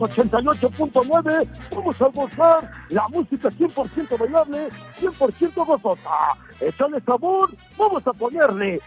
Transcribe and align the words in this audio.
88.9, 0.00 1.48
vamos 1.74 2.02
a 2.02 2.06
gozar 2.06 2.70
la 2.88 3.06
música 3.08 3.50
100% 3.50 4.18
bailable, 4.18 4.68
100% 4.98 5.64
gozosa. 5.66 6.10
Échale 6.60 7.00
sabor, 7.02 7.50
vamos 7.76 8.06
a 8.06 8.12
ponerle. 8.12 8.80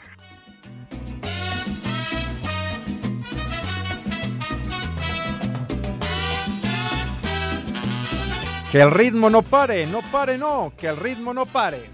Que 8.71 8.81
el 8.81 8.89
ritmo 8.89 9.29
no 9.29 9.43
pare, 9.43 9.85
no 9.85 9.99
pare, 10.11 10.39
no, 10.39 10.73
que 10.75 10.88
el 10.88 10.97
ritmo 10.97 11.31
no 11.31 11.45
pare. 11.45 11.91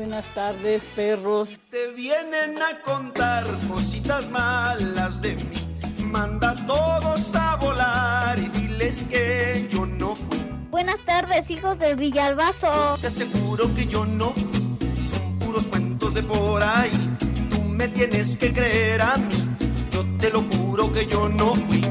Buenas 0.00 0.24
tardes, 0.34 0.82
perros. 0.96 1.60
Te 1.70 1.88
vienen 1.88 2.56
a 2.62 2.80
contar 2.80 3.44
cositas 3.68 4.30
malas 4.30 5.20
de 5.20 5.34
mí. 5.34 6.02
Manda 6.02 6.52
a 6.52 6.66
todos 6.66 7.34
a 7.34 7.56
volar 7.56 8.38
y 8.38 8.48
diles 8.48 9.04
que 9.10 9.68
yo 9.70 9.84
no 9.84 10.16
fui. 10.16 10.38
Buenas 10.70 11.00
tardes, 11.00 11.50
hijos 11.50 11.78
de 11.78 11.96
Villalbazo. 11.96 12.96
Te 13.02 13.08
aseguro 13.08 13.74
que 13.74 13.86
yo 13.88 14.06
no 14.06 14.30
fui. 14.30 14.78
Son 15.12 15.38
puros 15.38 15.66
cuentos 15.66 16.14
de 16.14 16.22
por 16.22 16.62
ahí. 16.62 17.18
Tú 17.50 17.60
me 17.60 17.86
tienes 17.88 18.38
que 18.38 18.54
creer 18.54 19.02
a 19.02 19.18
mí. 19.18 19.54
Yo 19.90 20.02
te 20.18 20.30
lo 20.30 20.42
juro 20.44 20.90
que 20.90 21.06
yo 21.08 21.28
no 21.28 21.54
fui. 21.54 21.84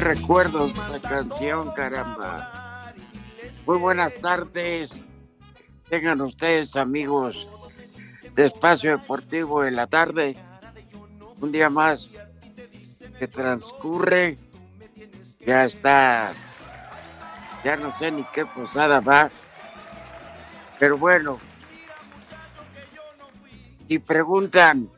Recuerdos 0.00 0.72
esta 0.72 1.00
canción, 1.00 1.72
caramba. 1.72 2.92
Muy 3.66 3.78
buenas 3.78 4.14
tardes. 4.16 5.02
Tengan 5.88 6.20
ustedes, 6.20 6.76
amigos 6.76 7.48
de 8.34 8.46
Espacio 8.46 8.90
Deportivo 8.90 9.62
de 9.62 9.70
la 9.70 9.86
tarde. 9.86 10.36
Un 11.40 11.50
día 11.50 11.70
más 11.70 12.10
que 13.18 13.26
transcurre. 13.26 14.38
Ya 15.40 15.64
está. 15.64 16.32
Ya 17.64 17.76
no 17.76 17.96
sé 17.98 18.10
ni 18.10 18.24
qué 18.34 18.44
posada 18.44 19.00
va. 19.00 19.30
Pero 20.78 20.98
bueno. 20.98 21.38
Y 23.88 23.98
preguntan 23.98 24.90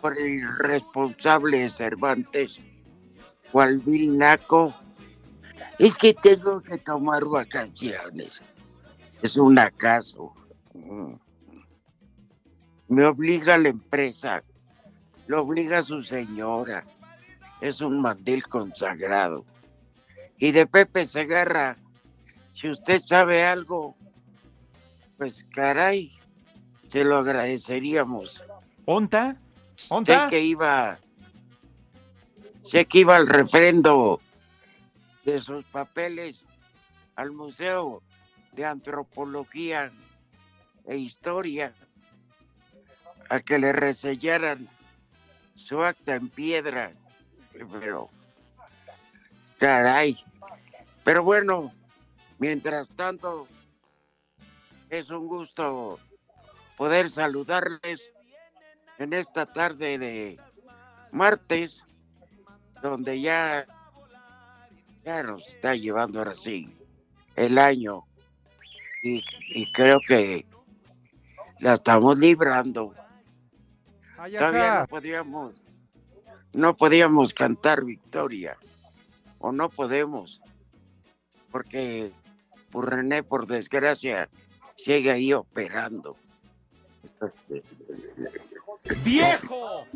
por 0.00 0.16
el 0.18 0.42
responsable 0.58 1.58
de 1.58 1.70
Cervantes, 1.70 2.62
cual 3.54 3.78
Bill 3.78 4.18
Naco. 4.18 4.74
Es 5.78 5.96
que 5.96 6.12
tengo 6.12 6.60
que 6.60 6.76
tomar 6.76 7.24
vacaciones. 7.24 8.42
Es 9.22 9.36
un 9.36 9.56
acaso. 9.60 10.32
Mm. 10.74 11.14
Me 12.88 13.04
obliga 13.06 13.56
la 13.56 13.68
empresa. 13.68 14.42
Lo 15.28 15.42
obliga 15.42 15.84
su 15.84 16.02
señora. 16.02 16.84
Es 17.60 17.80
un 17.80 18.00
mandil 18.00 18.42
consagrado. 18.42 19.44
Y 20.36 20.50
de 20.50 20.66
Pepe 20.66 21.06
Segarra, 21.06 21.76
si 22.54 22.70
usted 22.70 23.00
sabe 23.06 23.44
algo, 23.44 23.94
pues 25.16 25.46
caray, 25.54 26.12
se 26.88 27.04
lo 27.04 27.18
agradeceríamos. 27.18 28.42
¿Onta? 28.84 29.36
Sé 29.76 29.94
¿Onta? 29.94 30.26
que 30.28 30.42
iba, 30.42 30.98
sé 32.64 32.86
que 32.86 32.98
iba 33.00 33.16
al 33.16 33.26
refrendo 33.26 34.20
de 35.24 35.40
sus 35.40 35.64
papeles 35.66 36.44
al 37.16 37.30
Museo 37.30 38.02
de 38.52 38.64
Antropología 38.64 39.92
e 40.86 40.96
Historia 40.96 41.72
a 43.28 43.40
que 43.40 43.58
le 43.58 43.72
resellaran 43.72 44.68
su 45.54 45.82
acta 45.82 46.14
en 46.14 46.28
piedra. 46.28 46.92
Pero, 47.80 48.10
caray. 49.58 50.18
Pero 51.04 51.22
bueno, 51.22 51.72
mientras 52.38 52.88
tanto, 52.88 53.46
es 54.90 55.10
un 55.10 55.26
gusto 55.26 55.98
poder 56.76 57.10
saludarles 57.10 58.12
en 58.98 59.12
esta 59.12 59.46
tarde 59.46 59.98
de 59.98 60.40
martes, 61.12 61.84
donde 62.90 63.20
ya, 63.20 63.66
ya 65.04 65.22
nos 65.22 65.48
está 65.48 65.74
llevando 65.74 66.18
ahora 66.18 66.34
sí 66.34 66.68
el 67.34 67.58
año 67.58 68.04
y, 69.02 69.22
y 69.54 69.72
creo 69.72 69.98
que 70.06 70.46
la 71.60 71.74
estamos 71.74 72.18
librando. 72.18 72.94
Ay, 74.18 74.32
Todavía 74.32 74.80
no 74.80 74.86
podíamos, 74.86 75.62
no 76.52 76.76
podíamos 76.76 77.34
cantar 77.34 77.84
victoria, 77.84 78.56
o 79.38 79.50
no 79.52 79.68
podemos, 79.70 80.40
porque 81.50 82.12
por 82.70 82.90
René, 82.90 83.22
por 83.22 83.46
desgracia, 83.46 84.28
sigue 84.76 85.10
ahí 85.10 85.32
operando. 85.32 86.16
¡Viejo! 89.04 89.86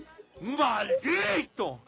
¡Maldito! 0.41 1.83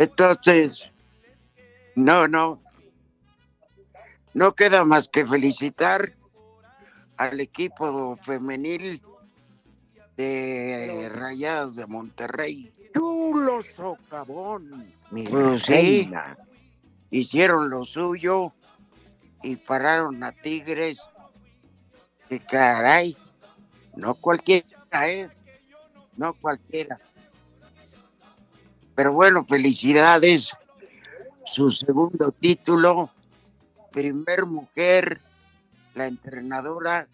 Entonces, 0.00 0.90
no, 1.94 2.26
no, 2.26 2.58
no 4.32 4.54
queda 4.54 4.82
más 4.82 5.08
que 5.08 5.26
felicitar 5.26 6.14
al 7.18 7.38
equipo 7.38 8.16
femenil 8.24 9.02
de 10.16 11.10
Rayadas 11.12 11.74
de 11.74 11.86
Monterrey. 11.86 12.72
Chulo 12.94 13.60
socavón, 13.60 14.90
mi 15.10 15.24
Pues 15.24 15.64
sí, 15.64 16.10
hicieron 17.10 17.68
lo 17.68 17.84
suyo 17.84 18.54
y 19.42 19.56
pararon 19.56 20.24
a 20.24 20.32
Tigres. 20.32 21.06
Que 22.26 22.40
caray, 22.40 23.18
no 23.96 24.14
cualquiera, 24.14 24.66
¿eh? 24.92 25.28
No 26.16 26.32
cualquiera. 26.32 26.98
Pero 29.00 29.14
bueno, 29.14 29.46
felicidades. 29.46 30.54
Su 31.46 31.70
segundo 31.70 32.32
título, 32.32 33.08
primer 33.92 34.44
mujer, 34.44 35.22
la 35.94 36.06
entrenadora 36.06 37.06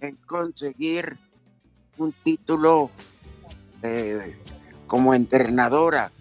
en 0.00 0.14
conseguir 0.14 1.16
un 1.98 2.12
título 2.22 2.88
eh, 3.82 4.36
como 4.86 5.12
entrenadora, 5.12 6.12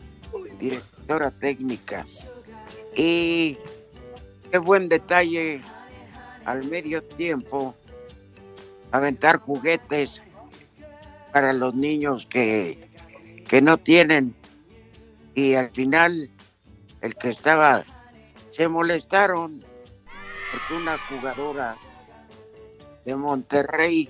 directora 0.59 1.29
técnica. 1.29 2.03
Y 2.95 3.59
qué 4.49 4.57
buen 4.57 4.89
detalle 4.89 5.61
al 6.43 6.63
medio 6.63 7.03
tiempo, 7.03 7.75
aventar 8.91 9.37
juguetes 9.37 10.23
para 11.31 11.53
los 11.53 11.75
niños 11.75 12.25
que, 12.25 12.89
que 13.47 13.61
no 13.61 13.77
tienen. 13.77 14.40
Y 15.35 15.55
al 15.55 15.71
final, 15.71 16.29
el 17.01 17.15
que 17.15 17.29
estaba, 17.29 17.83
se 18.51 18.67
molestaron 18.67 19.63
porque 20.51 20.73
una 20.73 20.97
jugadora 21.07 21.75
de 23.05 23.15
Monterrey 23.15 24.09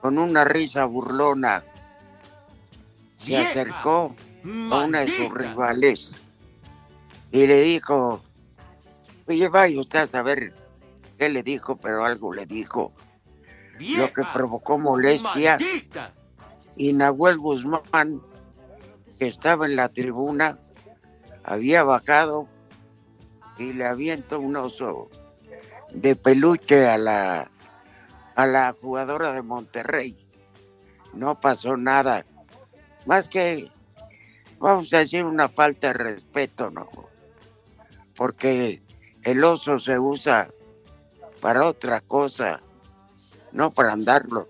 con 0.00 0.18
una 0.18 0.44
risa 0.44 0.84
burlona 0.86 1.62
se 3.16 3.36
acercó 3.36 4.14
a 4.70 4.78
una 4.78 5.00
de 5.00 5.16
sus 5.16 5.32
rivales 5.32 6.18
y 7.30 7.46
le 7.46 7.60
dijo, 7.60 8.20
oye, 9.26 9.48
vaya 9.48 9.80
usted 9.80 10.00
a 10.00 10.06
saber 10.06 10.52
qué 11.18 11.28
le 11.28 11.42
dijo, 11.42 11.76
pero 11.76 12.04
algo 12.04 12.34
le 12.34 12.46
dijo, 12.46 12.92
lo 13.78 14.12
que 14.12 14.22
provocó 14.32 14.78
molestia 14.78 15.58
y 16.76 16.92
Nahuel 16.92 17.38
Guzmán, 17.38 18.20
que 19.22 19.28
estaba 19.28 19.66
en 19.66 19.76
la 19.76 19.88
tribuna, 19.88 20.58
había 21.44 21.84
bajado 21.84 22.48
y 23.56 23.72
le 23.72 23.86
avienta 23.86 24.36
un 24.36 24.56
oso 24.56 25.10
de 25.94 26.16
peluche 26.16 26.88
a 26.88 26.98
la, 26.98 27.48
a 28.34 28.46
la 28.48 28.72
jugadora 28.72 29.32
de 29.32 29.42
Monterrey. 29.42 30.26
No 31.14 31.38
pasó 31.38 31.76
nada, 31.76 32.26
más 33.06 33.28
que, 33.28 33.70
vamos 34.58 34.92
a 34.92 34.98
decir, 34.98 35.22
una 35.22 35.48
falta 35.48 35.92
de 35.92 35.92
respeto, 35.92 36.72
¿no? 36.72 36.88
Porque 38.16 38.82
el 39.22 39.44
oso 39.44 39.78
se 39.78 40.00
usa 40.00 40.48
para 41.40 41.68
otra 41.68 42.00
cosa, 42.00 42.60
no 43.52 43.70
para 43.70 43.92
andarlo 43.92 44.48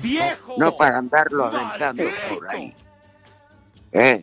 ¡Viejo! 0.00 0.54
no 0.56 0.74
para 0.74 0.96
andarlo 0.96 1.44
aventando 1.44 2.04
por 2.30 2.48
ahí. 2.48 2.74
Eh. 4.00 4.22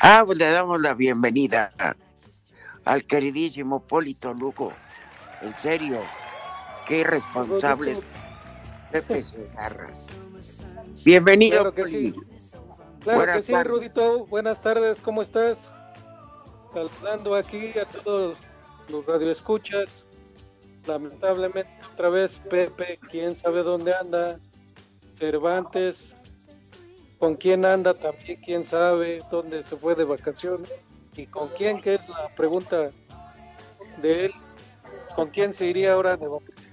Ah, 0.00 0.24
pues 0.26 0.38
le 0.38 0.50
damos 0.50 0.82
la 0.82 0.94
bienvenida 0.94 1.72
al 2.84 3.04
queridísimo 3.04 3.78
Polito 3.86 4.34
Lugo. 4.34 4.72
En 5.40 5.54
serio, 5.60 6.00
qué 6.88 7.00
irresponsable 7.02 7.96
Pepe 8.90 9.24
Segarra. 9.24 9.90
Bienvenido. 11.04 11.60
Claro 11.60 11.74
que 11.74 11.86
sí. 11.86 12.12
Claro 13.02 13.18
Buenas 13.18 13.36
que 13.36 13.42
sí, 13.44 13.52
tardes. 13.52 13.72
Rudito. 13.72 14.26
Buenas 14.26 14.60
tardes, 14.60 15.00
¿cómo 15.00 15.22
estás? 15.22 15.72
Saludando 16.72 17.36
aquí 17.36 17.78
a 17.78 17.84
todos 17.84 18.36
los 18.88 19.06
radioescuchas. 19.06 20.04
Lamentablemente, 20.88 21.70
otra 21.92 22.08
vez 22.08 22.40
Pepe, 22.50 22.98
quién 23.08 23.36
sabe 23.36 23.62
dónde 23.62 23.94
anda. 23.94 24.40
Cervantes, 25.20 26.16
con 27.18 27.36
quién 27.36 27.66
anda 27.66 27.92
también, 27.92 28.40
quién 28.40 28.64
sabe 28.64 29.22
dónde 29.30 29.62
se 29.62 29.76
fue 29.76 29.94
de 29.94 30.04
vacaciones. 30.04 30.70
Y 31.14 31.26
con 31.26 31.48
quién, 31.48 31.82
que 31.82 31.94
es 31.94 32.08
la 32.08 32.28
pregunta 32.34 32.90
de 34.00 34.24
él. 34.24 34.32
¿Con 35.14 35.28
quién 35.28 35.52
se 35.52 35.66
iría 35.66 35.92
ahora 35.92 36.16
de 36.16 36.26
vacaciones? 36.26 36.70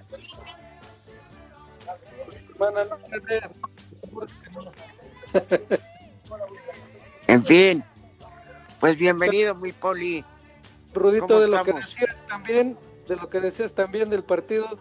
En 7.28 7.46
fin, 7.46 7.84
pues 8.80 8.98
bienvenido, 8.98 9.54
mi 9.56 9.74
Poli. 9.74 10.24
Rudito, 10.94 11.28
¿Cómo 11.28 11.40
de 11.42 11.48
lo 11.50 11.64
que 11.64 11.74
decías 11.74 12.26
también, 12.26 12.78
de 13.08 13.16
lo 13.18 13.30
que 13.30 13.40
decías 13.42 13.74
también 13.74 14.10
del 14.10 14.24
partido, 14.24 14.80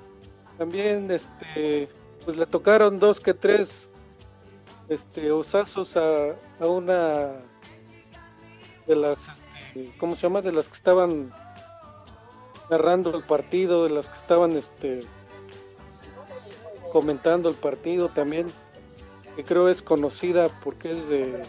también 0.57 1.11
este 1.11 1.89
pues 2.27 2.37
le 2.37 2.45
tocaron 2.47 2.99
dos 2.99 3.21
que 3.21 3.33
tres 3.33 3.89
este 4.89 5.31
osazos 5.31 5.97
a, 5.97 6.31
a 6.61 6.67
una 6.67 7.29
de 8.87 8.97
las 8.97 9.29
este, 9.29 9.97
¿cómo 9.99 10.17
se 10.17 10.23
llama? 10.23 10.43
de 10.43 10.51
las 10.53 10.69
que 10.69 10.75
estaban 10.75 11.33
narrando 12.69 13.17
el 13.17 13.23
partido, 13.23 13.85
de 13.85 13.91
las 13.91 14.09
que 14.09 14.17
estaban 14.17 14.57
este 14.57 15.05
comentando 16.93 17.49
el 17.49 17.55
partido 17.55 18.09
también, 18.09 18.53
que 19.37 19.45
creo 19.45 19.69
es 19.69 19.83
conocida 19.83 20.49
porque 20.65 20.91
es 20.91 21.09
de 21.09 21.45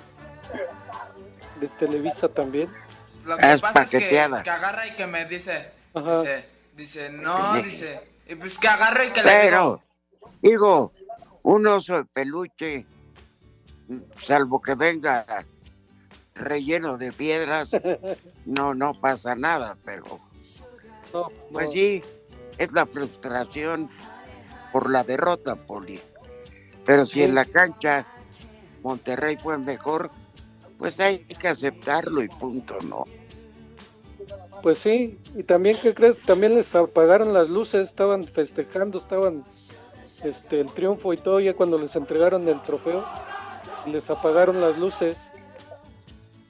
de 1.60 1.68
Televisa 1.80 2.30
también. 2.30 2.72
Lo 3.26 3.36
que 3.36 3.52
Es 3.52 3.62
pasa 3.62 3.82
es 3.82 3.90
que, 3.90 3.98
paqueteada. 3.98 4.44
que 4.44 4.50
agarra 4.52 4.86
y 4.88 4.92
que 4.92 5.08
me 5.08 5.26
dice, 5.26 5.72
dice, 5.96 6.46
dice, 6.76 7.10
no, 7.10 7.56
dice, 7.56 8.00
y 8.28 8.36
pues 8.36 8.60
que 8.60 8.68
agarro 8.68 9.04
y 9.04 9.10
que 9.10 9.24
le 9.24 9.32
digo, 9.32 9.42
Pero, 9.42 9.87
digo, 10.42 10.94
un 11.44 11.68
oso 11.68 11.98
de 11.98 12.06
peluche, 12.06 12.86
salvo 14.20 14.62
que 14.62 14.76
venga 14.76 15.26
relleno 16.36 16.98
de 16.98 17.12
piedras, 17.12 17.72
no, 18.46 18.74
no 18.74 18.94
pasa 19.00 19.36
nada, 19.36 19.78
pero 19.84 20.20
No, 21.14 21.32
pues 21.52 21.72
sí, 21.72 22.04
es 22.58 22.72
la 22.74 22.86
frustración 22.86 23.90
por 24.72 24.90
la 24.90 25.04
derrota, 25.04 25.56
Poli. 25.56 26.00
Pero 26.86 27.06
si 27.06 27.22
Sí. 27.22 27.24
en 27.24 27.36
la 27.36 27.46
cancha 27.46 28.06
Monterrey 28.84 29.38
fue 29.38 29.58
mejor, 29.58 30.12
pues 30.78 31.00
hay 31.00 31.20
que 31.26 31.48
aceptarlo 31.48 32.22
y 32.24 32.30
punto, 32.30 32.80
¿no? 32.84 33.06
Pues 34.62 34.80
sí, 34.80 35.20
y 35.36 35.44
también, 35.44 35.76
¿qué 35.82 35.94
crees? 35.94 36.22
También 36.22 36.56
les 36.56 36.74
apagaron 36.76 37.34
las 37.34 37.50
luces, 37.50 37.88
estaban 37.90 38.26
festejando, 38.28 38.98
estaban 38.98 39.44
este 40.24 40.60
el 40.62 40.72
triunfo 40.72 41.14
y 41.14 41.18
todo, 41.18 41.40
ya 41.40 41.54
cuando 41.54 41.78
les 41.78 41.96
entregaron 41.96 42.48
el 42.48 42.62
trofeo, 42.62 43.06
les 43.86 44.10
apagaron 44.10 44.62
las 44.62 44.78
luces, 44.78 45.32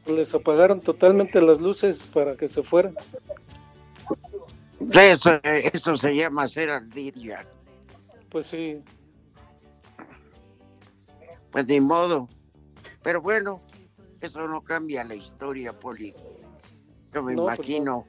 les 0.05 0.33
apagaron 0.33 0.81
totalmente 0.81 1.41
las 1.41 1.59
luces 1.59 2.03
para 2.03 2.35
que 2.35 2.47
se 2.47 2.63
fueran. 2.63 2.95
Eso, 4.93 5.39
eso 5.43 5.95
se 5.95 6.15
llama 6.15 6.43
hacer 6.43 6.69
ardiria. 6.69 7.45
Pues 8.29 8.47
sí, 8.47 8.81
Pues 11.51 11.65
ni 11.67 11.79
modo. 11.81 12.29
Pero 13.03 13.21
bueno, 13.21 13.57
eso 14.21 14.47
no 14.47 14.61
cambia 14.61 15.03
la 15.03 15.15
historia, 15.15 15.77
Poli. 15.77 16.13
Yo 17.13 17.23
me 17.23 17.33
No, 17.33 17.43
pues 17.45 17.57
imagino 17.57 18.05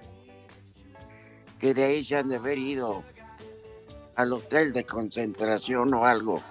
que 1.58 1.74
de 1.74 1.84
ahí 1.84 2.04
se 2.04 2.16
han 2.16 2.28
de 2.28 2.36
haber 2.36 2.58
ido 2.58 3.02
al 4.18 4.32
hotel 4.32 4.72
de 4.72 4.84
concentración 4.84 5.94
o 5.94 6.04
algo 6.04 6.42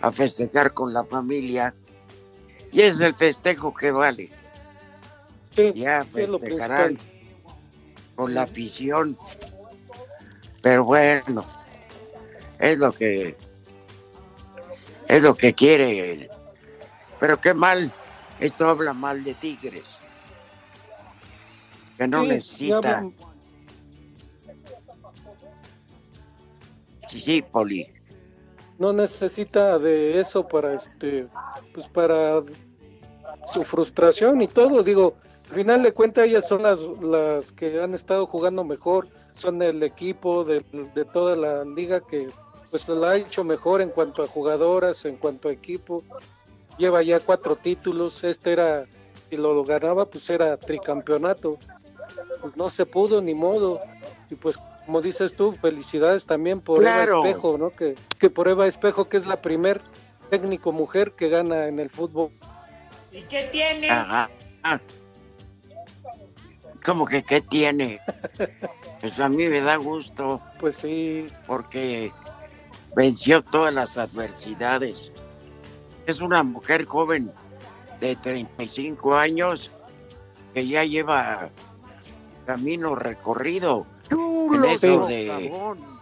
a 0.00 0.10
festejar 0.10 0.72
con 0.72 0.94
la 0.94 1.04
familia. 1.04 1.74
Y 2.72 2.80
es 2.80 2.98
el 3.00 3.14
festejo 3.14 3.74
que 3.74 3.90
vale. 3.90 4.30
sí, 5.54 5.72
Ya 5.74 6.04
festejarán 6.06 6.98
con 8.14 8.32
la 8.32 8.42
afición. 8.42 9.16
Pero 10.62 10.84
bueno, 10.84 11.44
es 12.58 12.78
lo 12.78 12.92
que 12.92 13.36
es 15.06 15.22
lo 15.22 15.34
que 15.34 15.52
quiere 15.52 16.12
él. 16.12 16.30
Pero 17.20 17.38
qué 17.40 17.52
mal, 17.52 17.92
esto 18.40 18.68
habla 18.70 18.94
mal 18.94 19.22
de 19.22 19.34
Tigres. 19.34 20.00
Que 21.98 22.08
no 22.08 22.22
Sí, 22.22 22.28
necesita. 22.28 22.76
hablan- 22.78 23.14
Sí, 27.08 27.42
Poli. 27.42 27.86
no 28.78 28.92
necesita 28.92 29.78
de 29.78 30.20
eso 30.20 30.46
para 30.46 30.74
este 30.74 31.28
pues 31.72 31.88
para 31.88 32.40
su 33.48 33.64
frustración 33.64 34.42
y 34.42 34.48
todo. 34.48 34.82
Digo 34.82 35.14
al 35.50 35.56
final 35.56 35.82
de 35.82 35.92
cuentas 35.92 36.26
ellas 36.26 36.46
son 36.48 36.62
las 36.62 36.80
las 37.00 37.52
que 37.52 37.80
han 37.80 37.94
estado 37.94 38.26
jugando 38.26 38.64
mejor. 38.64 39.08
Son 39.36 39.60
el 39.62 39.82
equipo 39.82 40.44
de, 40.44 40.64
de 40.94 41.04
toda 41.04 41.36
la 41.36 41.64
liga 41.64 42.00
que 42.00 42.30
pues 42.70 42.88
la 42.88 43.10
ha 43.10 43.16
hecho 43.16 43.44
mejor 43.44 43.82
en 43.82 43.90
cuanto 43.90 44.22
a 44.22 44.28
jugadoras 44.28 45.04
en 45.04 45.16
cuanto 45.16 45.48
a 45.48 45.52
equipo. 45.52 46.02
Lleva 46.78 47.02
ya 47.02 47.20
cuatro 47.20 47.56
títulos. 47.56 48.24
Este 48.24 48.52
era 48.52 48.86
si 49.28 49.36
lo 49.36 49.62
ganaba 49.64 50.06
pues 50.06 50.28
era 50.30 50.56
tricampeonato 50.56 51.58
pues 52.40 52.56
no 52.56 52.70
se 52.70 52.86
pudo 52.86 53.20
ni 53.20 53.34
modo 53.34 53.80
y 54.30 54.34
pues 54.34 54.58
como 54.84 55.00
dices 55.00 55.34
tú 55.34 55.52
felicidades 55.52 56.26
también 56.26 56.60
por 56.60 56.80
Claro. 56.80 57.20
Eva 57.20 57.28
Espejo 57.28 57.58
no 57.58 57.70
que, 57.70 57.94
que 58.18 58.30
por 58.30 58.48
Eva 58.48 58.66
Espejo 58.66 59.08
que 59.08 59.16
es 59.16 59.26
la 59.26 59.40
primer 59.42 59.80
técnico 60.30 60.72
mujer 60.72 61.12
que 61.12 61.28
gana 61.28 61.66
en 61.66 61.78
el 61.78 61.90
fútbol 61.90 62.30
¿Y 63.12 63.22
qué 63.22 63.48
tiene? 63.50 63.88
Ajá. 63.90 64.28
Ah. 64.62 64.80
¿Cómo 66.84 67.06
que 67.06 67.22
qué 67.22 67.40
tiene? 67.40 67.98
Pues 68.98 69.20
a 69.20 69.28
mí 69.28 69.46
me 69.46 69.60
da 69.60 69.76
gusto 69.76 70.40
pues 70.58 70.78
sí 70.78 71.26
porque 71.46 72.10
venció 72.96 73.42
todas 73.44 73.72
las 73.72 73.98
adversidades. 73.98 75.12
Es 76.06 76.20
una 76.22 76.42
mujer 76.42 76.86
joven 76.86 77.30
de 78.00 78.16
35 78.16 79.14
años 79.14 79.70
que 80.54 80.66
ya 80.66 80.82
lleva 80.84 81.50
camino 82.46 82.94
recorrido 82.94 83.86
en 84.10 84.64
eso 84.64 85.06
de, 85.06 85.52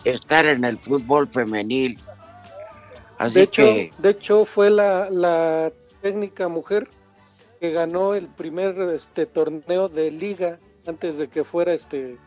estar 0.05 0.47
en 0.47 0.65
el 0.65 0.79
fútbol 0.79 1.27
femenil. 1.29 1.99
Así 3.19 3.41
de 3.41 3.45
hecho, 3.45 3.63
que 3.63 3.93
de 3.99 4.11
hecho 4.11 4.45
fue 4.45 4.71
la, 4.71 5.09
la 5.11 5.73
técnica 6.03 6.49
mujer 6.49 6.89
que 7.61 7.71
ganó 7.71 8.15
el 8.15 8.29
primer 8.29 8.79
este 8.91 9.27
torneo 9.27 9.89
de 9.89 10.11
liga 10.11 10.59
antes 10.87 11.19
de 11.19 11.29
que 11.29 11.45
fuera 11.45 11.73
este 11.73 12.19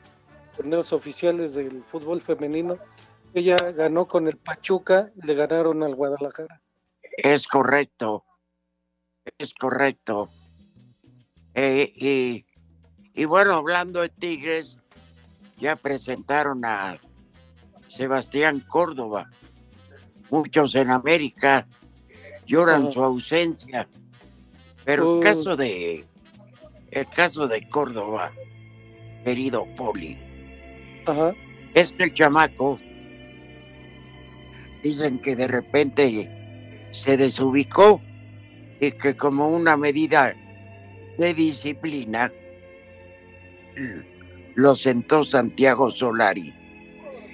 torneos 0.55 0.91
oficiales 0.91 1.53
del 1.53 1.83
fútbol 1.83 2.21
femenino. 2.21 2.77
Ella 3.33 3.57
ganó 3.73 4.07
con 4.07 4.27
el 4.27 4.37
Pachuca, 4.37 5.11
le 5.23 5.35
ganaron 5.35 5.83
al 5.83 5.93
Guadalajara. 5.93 6.59
es 7.17 7.47
correcto, 7.47 8.25
es 9.37 9.53
correcto. 9.53 10.29
Eh, 11.53 11.91
y, 11.95 12.46
y 13.17 13.25
bueno, 13.25 13.55
hablando 13.55 14.01
de 14.01 14.09
Tigres, 14.09 14.77
ya 15.59 15.75
presentaron 15.75 16.63
a 16.63 16.99
Sebastián 17.89 18.63
Córdoba. 18.69 19.31
Muchos 20.29 20.75
en 20.75 20.91
América 20.91 21.67
lloran 22.45 22.91
su 22.91 23.03
ausencia. 23.03 23.87
Pero 24.85 25.15
el 25.15 25.23
caso 25.23 25.55
de 25.55 26.05
el 26.91 27.07
caso 27.07 27.47
de 27.47 27.67
Córdoba, 27.69 28.31
querido 29.23 29.65
Poli, 29.75 30.15
Ajá. 31.07 31.33
es 31.73 31.91
que 31.93 32.03
el 32.03 32.13
chamaco 32.13 32.79
dicen 34.83 35.17
que 35.17 35.35
de 35.35 35.47
repente 35.47 36.29
se 36.93 37.17
desubicó 37.17 37.99
y 38.79 38.91
que 38.91 39.17
como 39.17 39.49
una 39.49 39.75
medida 39.75 40.35
de 41.17 41.33
disciplina 41.33 42.31
lo 44.55 44.75
sentó 44.75 45.23
Santiago 45.23 45.91
Solari 45.91 46.53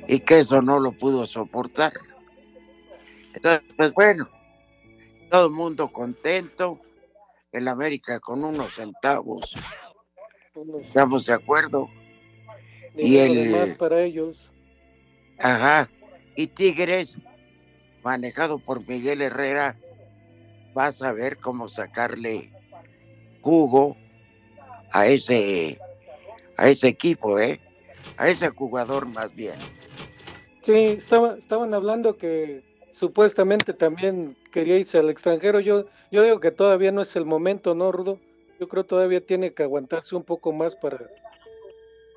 y 0.08 0.20
que 0.20 0.40
eso 0.40 0.62
no 0.62 0.80
lo 0.80 0.92
pudo 0.92 1.26
soportar. 1.26 1.94
Entonces, 3.34 3.64
pues 3.78 3.94
bueno, 3.94 4.30
todo 5.30 5.48
el 5.48 5.52
mundo 5.54 5.88
contento, 5.92 6.80
el 7.52 7.68
América 7.68 8.20
con 8.20 8.44
unos 8.44 8.76
centavos, 8.76 9.56
estamos 10.82 11.26
de 11.26 11.34
acuerdo. 11.34 11.90
Y 12.96 13.18
el- 13.18 13.50
más 13.52 13.74
para 13.74 14.02
ellos. 14.04 14.52
Ajá. 15.40 15.90
Y 16.36 16.48
Tigres, 16.48 17.18
manejado 18.04 18.60
por 18.60 18.88
Miguel 18.88 19.22
Herrera, 19.22 19.76
vas 20.74 21.02
a 21.02 21.12
ver 21.12 21.38
cómo 21.38 21.70
sacarle 21.70 22.52
jugo 23.42 23.98
a 24.92 25.08
ese 25.08 25.80
a 26.58 26.70
ese 26.70 26.88
equipo, 26.88 27.40
¿eh? 27.40 27.60
A 28.18 28.30
ese 28.30 28.50
jugador 28.50 29.06
más 29.06 29.34
bien. 29.36 29.56
Sí, 30.62 30.74
estaba, 30.74 31.36
estaban 31.38 31.74
hablando 31.74 32.18
que 32.18 32.64
supuestamente 32.94 33.74
también 33.74 34.38
quería 34.52 34.78
irse 34.78 34.98
al 34.98 35.10
extranjero. 35.10 35.60
Yo, 35.60 35.86
yo 36.12 36.24
digo 36.24 36.40
que 36.40 36.52
todavía 36.52 36.92
no 36.92 37.02
es 37.02 37.16
el 37.16 37.26
momento, 37.26 37.76
¿no, 37.76 37.92
Rudo? 37.92 38.20
Yo 38.60 38.68
creo 38.68 38.86
todavía 38.86 39.26
tiene 39.26 39.54
que 39.54 39.64
aguantarse 39.64 40.16
un 40.16 40.24
poco 40.24 40.54
más 40.54 40.76
para, 40.76 41.00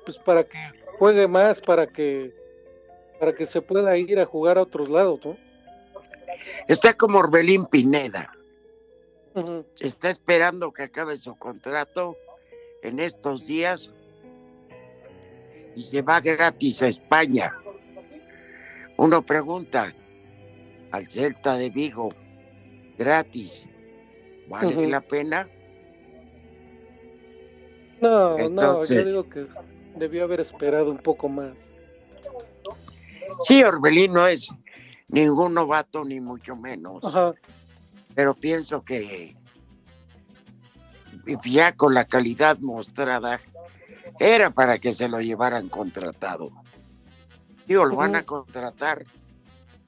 pues 0.05 0.17
para 0.17 0.43
que 0.43 0.57
juegue 0.97 1.27
más, 1.27 1.59
para 1.59 1.87
que, 1.87 2.33
para 3.19 3.33
que 3.33 3.45
se 3.45 3.61
pueda 3.61 3.97
ir 3.97 4.19
a 4.19 4.25
jugar 4.25 4.57
a 4.57 4.61
otros 4.61 4.89
lados, 4.89 5.19
¿no? 5.25 5.35
Está 6.67 6.93
como 6.93 7.19
Orbelín 7.19 7.65
Pineda. 7.65 8.33
Está 9.79 10.09
esperando 10.09 10.71
que 10.71 10.83
acabe 10.83 11.17
su 11.17 11.35
contrato 11.37 12.15
en 12.81 12.99
estos 12.99 13.45
días 13.45 13.91
y 15.77 15.83
se 15.83 16.01
va 16.01 16.19
gratis 16.19 16.81
a 16.81 16.87
España. 16.87 17.53
Uno 18.97 19.21
pregunta 19.21 19.93
al 20.89 21.07
Celta 21.07 21.55
de 21.55 21.69
Vigo, 21.69 22.09
gratis, 22.97 23.69
¿vale 24.49 24.87
la 24.87 25.01
pena? 25.01 25.47
No, 28.01 28.49
no, 28.49 28.83
yo 28.83 29.05
digo 29.05 29.29
que 29.29 29.45
debió 29.95 30.23
haber 30.23 30.39
esperado 30.39 30.89
un 30.89 30.97
poco 30.97 31.29
más. 31.29 31.69
Sí, 33.45 33.63
Orbelín 33.63 34.13
no 34.13 34.25
es 34.25 34.49
ningún 35.09 35.53
novato 35.53 36.03
ni 36.03 36.19
mucho 36.19 36.55
menos, 36.55 37.03
Ajá. 37.03 37.35
pero 38.15 38.33
pienso 38.33 38.83
que 38.83 39.35
ya 41.45 41.75
con 41.75 41.93
la 41.93 42.05
calidad 42.05 42.57
mostrada 42.61 43.39
era 44.19 44.49
para 44.49 44.79
que 44.79 44.93
se 44.93 45.07
lo 45.07 45.19
llevaran 45.19 45.69
contratado. 45.69 46.51
Digo, 47.65 47.85
lo 47.85 47.95
van 47.95 48.15
a 48.15 48.23
contratar, 48.23 49.03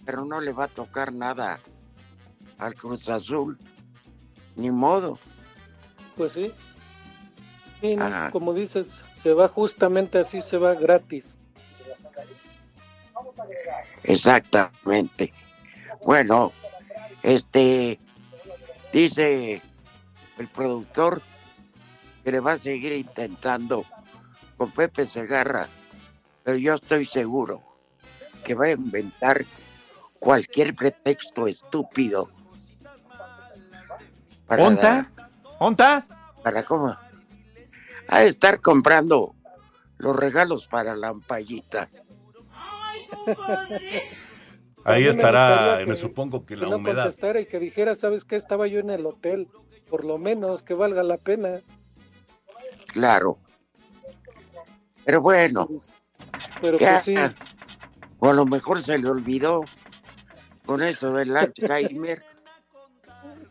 pero 0.05 0.25
no 0.25 0.41
le 0.41 0.51
va 0.51 0.65
a 0.65 0.67
tocar 0.67 1.13
nada 1.13 1.59
al 2.57 2.75
Cruz 2.75 3.09
Azul, 3.09 3.57
ni 4.55 4.69
modo. 4.69 5.17
Pues 6.17 6.33
sí. 6.33 6.51
Sí, 7.79 7.95
no, 7.95 8.05
Ajá. 8.05 8.31
como 8.31 8.53
dices, 8.53 9.05
se 9.15 9.33
va 9.33 9.47
justamente 9.47 10.19
así, 10.19 10.41
se 10.41 10.57
va 10.57 10.73
gratis. 10.73 11.39
Exactamente. 14.03 15.33
Bueno, 16.05 16.51
este 17.23 17.99
dice 18.91 19.61
el 20.37 20.47
productor 20.47 21.21
que 22.23 22.31
le 22.31 22.39
va 22.39 22.53
a 22.53 22.57
seguir 22.57 22.91
intentando 22.93 23.85
con 24.59 24.71
Pepe 24.71 25.05
Segarra, 25.05 25.69
pero 26.43 26.57
yo 26.57 26.73
estoy 26.73 27.05
seguro 27.05 27.63
que 28.43 28.53
va 28.55 28.65
a 28.65 28.71
inventar 28.71 29.45
cualquier 30.19 30.75
pretexto 30.75 31.47
estúpido. 31.47 32.29
Para 34.45 34.63
¿Onta? 34.65 34.81
dar- 35.15 35.29
¿Onta? 35.59 36.05
¿Para 36.43 36.63
cómo? 36.65 36.93
A 38.09 38.23
estar 38.23 38.59
comprando 38.59 39.33
los 39.97 40.13
regalos 40.15 40.67
para 40.67 40.93
la 40.97 41.07
ampallita. 41.09 41.87
Ahí 44.83 45.03
me 45.03 45.09
estará, 45.09 45.77
me 45.85 45.93
que- 45.93 45.95
supongo 45.95 46.41
que 46.45 46.55
que 46.55 46.61
la 46.61 46.69
no 46.69 46.75
humedad. 46.77 47.03
contestara 47.03 47.39
y 47.39 47.45
que 47.45 47.59
dijera, 47.59 47.95
¿sabes 47.95 48.25
qué? 48.25 48.35
Estaba 48.35 48.67
yo 48.67 48.79
en 48.79 48.89
el 48.89 49.05
hotel, 49.05 49.47
por 49.89 50.03
lo 50.03 50.17
menos 50.17 50.63
que 50.63 50.73
valga 50.73 51.01
la 51.03 51.17
pena. 51.17 51.61
Claro. 52.87 53.37
Pero 55.09 55.21
bueno, 55.21 55.67
Pero 56.61 56.77
ya, 56.77 56.91
pues 56.91 57.03
sí, 57.05 57.15
o 58.19 58.29
a 58.29 58.33
lo 58.33 58.45
mejor 58.45 58.79
se 58.79 58.95
le 58.99 59.09
olvidó 59.09 59.63
con 60.67 60.83
eso 60.83 61.11
del 61.13 61.35
Alzheimer. 61.35 62.23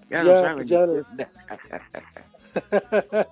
Ya, 0.09 0.23
no 0.23 0.31
Ya, 0.31 0.41
saben. 0.41 0.67
ya. 0.69 0.87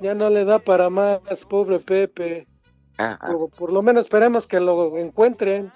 ya 0.00 0.14
no 0.14 0.30
le 0.30 0.44
da 0.44 0.58
para 0.58 0.90
más, 0.90 1.20
pobre 1.48 1.78
Pepe. 1.78 2.48
Por, 3.24 3.50
por 3.50 3.72
lo 3.72 3.80
menos 3.80 4.06
esperemos 4.06 4.48
que 4.48 4.58
lo 4.58 4.98
encuentren. 4.98 5.70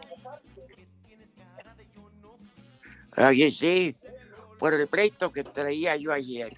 Oye, 3.16 3.52
sí, 3.52 3.94
por 4.58 4.74
el 4.74 4.88
pleito 4.88 5.30
que 5.32 5.44
traía 5.44 5.94
yo 5.96 6.12
ayer. 6.12 6.52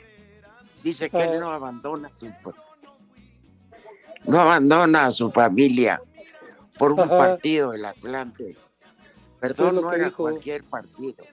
Dice 0.83 1.11
que 1.11 1.19
Ah. 1.19 1.25
él 1.27 1.41
no 1.41 1.51
abandona 1.51 2.11
su 2.17 2.25
no 4.27 4.41
abandona 4.41 5.07
a 5.07 5.11
su 5.11 5.31
familia 5.31 6.01
por 6.79 6.93
un 6.93 7.01
Ajá. 7.01 7.17
partido 7.19 7.71
del 7.73 7.85
Atlante. 7.85 8.57
Perdón, 9.41 9.77
no 9.83 9.93
era 9.93 10.07
dijo. 10.07 10.23
cualquier 10.23 10.65
partido. 10.65 11.25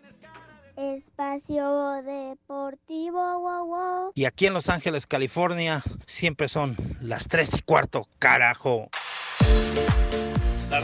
Espacio 0.76 2.02
Deportivo, 2.04 3.40
wow, 3.40 3.66
wow. 3.66 4.12
Y 4.16 4.26
aquí 4.26 4.48
en 4.48 4.54
Los 4.54 4.70
Ángeles, 4.70 5.06
California, 5.06 5.84
siempre 6.08 6.48
son 6.48 6.76
las 7.02 7.28
3 7.28 7.58
y 7.60 7.62
cuarto, 7.62 8.08
carajo. 8.20 8.90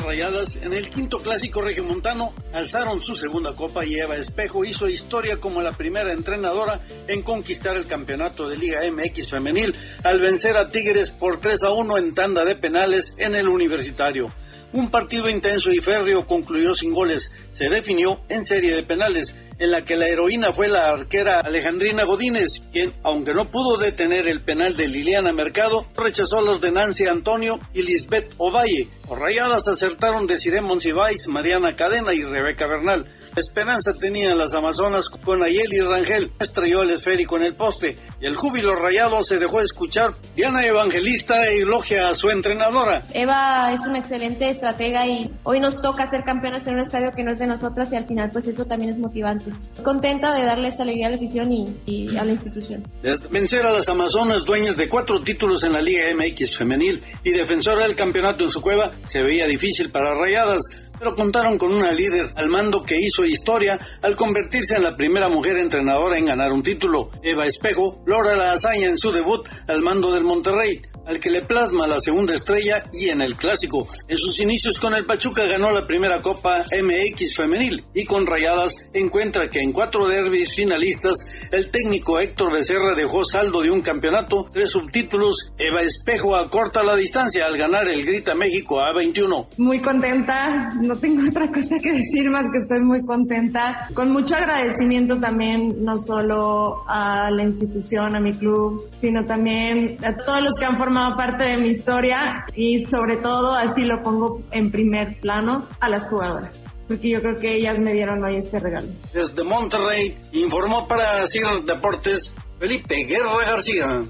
Rayadas 0.04 0.58
en 0.58 0.74
el 0.74 0.90
quinto 0.90 1.20
clásico 1.20 1.62
regiomontano 1.62 2.34
alzaron 2.54 3.02
su 3.02 3.16
segunda 3.16 3.56
copa 3.56 3.86
y 3.86 3.96
Eva 3.96 4.16
Espejo 4.16 4.66
hizo 4.66 4.88
historia 4.88 5.38
como 5.38 5.62
la 5.62 5.72
primera 5.72 6.14
entrenadora 6.14 6.80
en 7.08 7.22
conquistar 7.22 7.76
el 7.76 7.86
campeonato 7.86 8.48
de 8.48 8.58
Liga 8.58 8.82
MX 8.90 9.30
femenil 9.30 9.76
al 10.04 10.20
vencer 10.20 10.58
a 10.58 10.70
Tigres 10.70 11.10
por 11.10 11.40
3 11.40 11.64
a 11.64 11.72
1 11.72 11.98
en 11.98 12.14
tanda 12.14 12.46
de 12.46 12.56
penales 12.56 13.16
en 13.18 13.36
el 13.36 13.48
universitario. 13.48 14.32
Un 14.74 14.92
partido 14.92 15.30
intenso 15.30 15.72
y 15.72 15.78
férreo 15.78 16.28
concluyó 16.28 16.76
sin 16.76 16.94
goles. 16.94 17.32
Se 17.52 17.70
definió 17.70 18.20
en 18.28 18.46
serie 18.46 18.76
de 18.76 18.84
penales. 18.84 19.36
En 19.60 19.72
la 19.72 19.84
que 19.84 19.96
la 19.96 20.08
heroína 20.08 20.54
fue 20.54 20.68
la 20.68 20.90
arquera 20.90 21.40
Alejandrina 21.40 22.04
Godínez, 22.04 22.62
quien, 22.72 22.94
aunque 23.04 23.34
no 23.34 23.50
pudo 23.50 23.78
detener 23.78 24.28
el 24.28 24.42
penal 24.42 24.76
de 24.76 24.88
Liliana 24.88 25.32
Mercado, 25.32 25.86
rechazó 25.96 26.42
los 26.42 26.62
de 26.62 26.72
Nancy 26.72 27.06
Antonio 27.08 27.60
y 27.74 27.84
Lisbeth 27.84 28.34
Ovalle. 28.38 28.88
Los 29.10 29.18
rayadas 29.18 29.68
acertaron 29.68 30.28
de 30.28 30.38
Cire 30.38 30.62
Monsiváis, 30.62 31.28
Mariana 31.28 31.76
Cadena 31.76 32.14
y 32.14 32.24
Rebeca 32.24 32.68
Bernal. 32.68 33.06
Esperanza 33.38 33.94
tenía 33.94 34.34
las 34.34 34.56
Amazonas 34.56 35.10
con 35.10 35.44
Ayeli 35.44 35.80
Rangel, 35.80 36.32
estrelló 36.40 36.82
el 36.82 36.90
esférico 36.90 37.38
en 37.38 37.44
el 37.44 37.54
poste 37.54 37.96
y 38.20 38.26
el 38.26 38.36
júbilo 38.36 38.74
rayado 38.74 39.24
se 39.24 39.38
dejó 39.38 39.62
escuchar. 39.62 40.16
Diana 40.36 40.66
Evangelista 40.66 41.48
elogia 41.48 42.10
a 42.10 42.16
su 42.16 42.32
entrenadora. 42.32 43.04
Eva 43.14 43.72
es 43.74 43.86
una 43.86 44.00
excelente 44.00 44.50
estratega 44.50 45.06
y 45.06 45.32
hoy 45.44 45.60
nos 45.60 45.80
toca 45.84 46.08
ser 46.08 46.24
campeonas 46.24 46.66
en 46.66 46.76
un 46.76 46.80
estadio 46.82 47.12
que 47.12 47.24
no 47.24 47.32
es 47.32 47.38
de 47.38 47.46
nosotras 47.46 47.94
y 47.94 47.98
al 47.98 48.08
final 48.08 48.32
pues 48.32 48.48
eso 48.48 48.66
también 48.66 48.90
es 48.90 48.98
motivante. 48.98 49.52
Contenta 49.84 50.34
de 50.34 50.44
darle 50.44 50.70
esta 50.70 50.82
alegría 50.82 51.06
a 51.06 51.10
la 51.12 51.18
afición 51.18 51.54
y, 51.54 51.76
y 51.86 52.18
a 52.18 52.26
la 52.26 52.32
institución. 52.32 52.84
Desde 53.04 53.28
vencer 53.28 53.68
a 53.68 53.72
las 53.72 53.88
Amazonas, 53.88 54.46
dueñas 54.46 54.78
de 54.78 54.90
cuatro 54.90 55.22
títulos 55.22 55.64
en 55.64 55.74
la 55.74 55.82
Liga 55.84 56.06
MX 56.16 56.58
femenil 56.58 57.04
y 57.24 57.30
defensora 57.30 57.86
del 57.86 57.96
campeonato 57.96 58.44
en 58.44 58.50
su 58.50 58.62
cueva, 58.62 58.92
se 59.06 59.22
veía 59.22 59.46
difícil 59.46 59.92
para 59.92 60.16
Rayadas 60.16 60.87
pero 61.00 61.16
contaron 61.16 61.58
con 61.58 61.74
una 61.74 61.92
líder 61.92 62.32
al 62.36 62.50
mando 62.50 62.84
que 62.84 63.00
hizo 63.00 63.24
historia 63.24 63.80
al 64.02 64.16
convertirse 64.16 64.76
en 64.76 64.84
la 64.84 64.98
primera 64.98 65.30
mujer 65.30 65.58
entrenadora 65.58 66.18
en 66.18 66.26
ganar 66.26 66.52
un 66.52 66.64
título. 66.64 67.10
Eva 67.22 67.46
Espejo 67.46 68.02
logra 68.06 68.36
la 68.36 68.52
hazaña 68.52 68.88
en 68.88 68.98
su 68.98 69.12
debut 69.12 69.48
al 69.68 69.82
mando 69.82 70.12
del 70.12 70.24
Monterrey, 70.24 70.82
al 71.08 71.20
que 71.20 71.30
le 71.30 71.42
plasma 71.42 71.88
la 71.88 72.00
segunda 72.00 72.34
estrella 72.34 72.84
y 72.94 73.10
en 73.10 73.22
el 73.22 73.36
clásico. 73.36 73.88
En 74.08 74.18
sus 74.18 74.40
inicios 74.40 74.80
con 74.80 74.94
el 74.94 75.06
Pachuca 75.06 75.46
ganó 75.46 75.72
la 75.72 75.88
primera 75.88 76.22
Copa 76.22 76.64
MX 76.64 77.36
femenil 77.36 77.84
y 77.94 78.06
con 78.06 78.26
Rayadas 78.26 78.90
encuentra 78.94 79.50
que 79.50 79.62
en 79.62 79.72
cuatro 79.72 80.08
derbis 80.08 80.54
finalistas 80.54 81.26
el 81.52 81.72
técnico 81.72 82.20
Héctor 82.20 82.54
Becerra 82.54 82.94
dejó 82.96 83.24
saldo 83.24 83.62
de 83.62 83.72
un 83.72 83.82
campeonato, 83.82 84.50
tres 84.52 84.72
subtítulos, 84.72 85.54
Eva 85.58 85.82
Espejo 85.82 86.36
acorta 86.36 86.84
la 86.84 86.96
distancia 86.96 87.46
al 87.46 87.58
ganar 87.58 87.88
el 87.88 88.06
Grita 88.06 88.36
México 88.36 88.80
A21. 88.80 89.48
Muy 89.58 89.80
contenta, 89.80 90.74
no 90.88 90.98
tengo 90.98 91.30
otra 91.30 91.52
cosa 91.52 91.78
que 91.80 91.92
decir 91.92 92.30
más 92.30 92.46
que 92.52 92.60
estoy 92.60 92.82
muy 92.82 93.06
contenta, 93.06 93.88
con 93.94 94.12
mucho 94.12 94.36
agradecimiento 94.36 95.20
también 95.20 95.84
no 95.84 95.98
solo 95.98 96.84
a 96.88 97.30
la 97.32 97.44
institución, 97.44 98.16
a 98.16 98.20
mi 98.20 98.34
club, 98.34 98.90
sino 98.96 99.26
también 99.26 99.98
a 100.04 100.16
todos 100.16 100.42
los 100.42 100.54
que 100.58 100.66
han 100.66 100.78
formado 100.78 101.16
parte 101.18 101.44
de 101.44 101.58
mi 101.58 101.70
historia 101.70 102.46
y 102.56 102.80
sobre 102.86 103.18
todo 103.18 103.54
así 103.54 103.84
lo 103.84 104.02
pongo 104.02 104.42
en 104.52 104.72
primer 104.72 105.20
plano 105.20 105.66
a 105.80 105.90
las 105.90 106.08
jugadoras 106.08 106.74
porque 106.88 107.10
yo 107.10 107.20
creo 107.20 107.36
que 107.36 107.56
ellas 107.56 107.80
me 107.80 107.92
dieron 107.92 108.24
hoy 108.24 108.38
este 108.38 108.62
regalo. 108.62 108.88
Desde 109.14 109.44
Monterrey 109.44 110.18
informó 110.32 110.88
para 110.88 111.28
CIR 111.28 111.66
Deportes 111.66 112.34
Felipe 112.60 113.04
Guerra 113.04 113.46
García. 113.46 114.04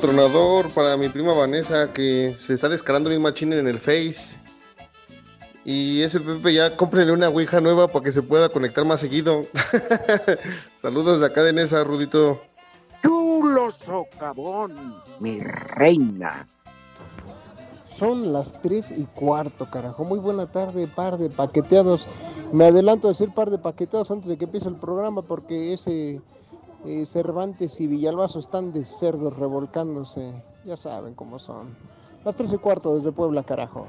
Tronador 0.00 0.72
para 0.72 0.96
mi 0.96 1.08
prima 1.08 1.34
Vanessa 1.34 1.92
que 1.92 2.34
se 2.38 2.54
está 2.54 2.68
descarando 2.68 3.10
bien 3.10 3.22
machine 3.22 3.58
en 3.58 3.66
el 3.66 3.78
Face. 3.78 4.36
Y 5.64 6.02
ese 6.02 6.18
Pepe 6.20 6.54
ya 6.54 6.76
cómprenle 6.76 7.12
una 7.12 7.28
Ouija 7.28 7.60
nueva 7.60 7.88
para 7.88 8.04
que 8.04 8.12
se 8.12 8.22
pueda 8.22 8.48
conectar 8.48 8.84
más 8.84 9.00
seguido. 9.00 9.42
Saludos 10.82 11.20
de 11.20 11.26
acá 11.26 11.42
de 11.42 11.52
Nesa, 11.52 11.84
Rudito. 11.84 12.40
Chulo 13.02 13.70
socavón, 13.70 14.96
mi 15.20 15.40
reina. 15.40 16.46
Son 17.86 18.32
las 18.32 18.60
3 18.62 18.92
y 18.98 19.04
cuarto, 19.04 19.70
carajo. 19.70 20.04
Muy 20.04 20.18
buena 20.18 20.50
tarde, 20.50 20.88
par 20.88 21.18
de 21.18 21.28
paqueteados. 21.28 22.08
Me 22.52 22.66
adelanto 22.66 23.08
a 23.08 23.10
decir 23.12 23.32
par 23.32 23.50
de 23.50 23.58
paqueteados 23.58 24.10
antes 24.10 24.28
de 24.28 24.36
que 24.36 24.46
empiece 24.46 24.68
el 24.68 24.76
programa 24.76 25.22
porque 25.22 25.72
ese 25.72 26.20
eh, 26.84 27.06
Cervantes 27.06 27.80
y 27.80 27.86
Villalbazo 27.86 28.38
están 28.38 28.72
de 28.72 28.84
cerdos 28.84 29.36
revolcándose. 29.36 30.42
Ya 30.64 30.76
saben 30.76 31.14
cómo 31.14 31.38
son. 31.38 31.76
Las 32.24 32.36
3 32.36 32.52
y 32.52 32.58
cuarto 32.58 32.94
desde 32.94 33.12
Puebla, 33.12 33.42
carajo. 33.42 33.86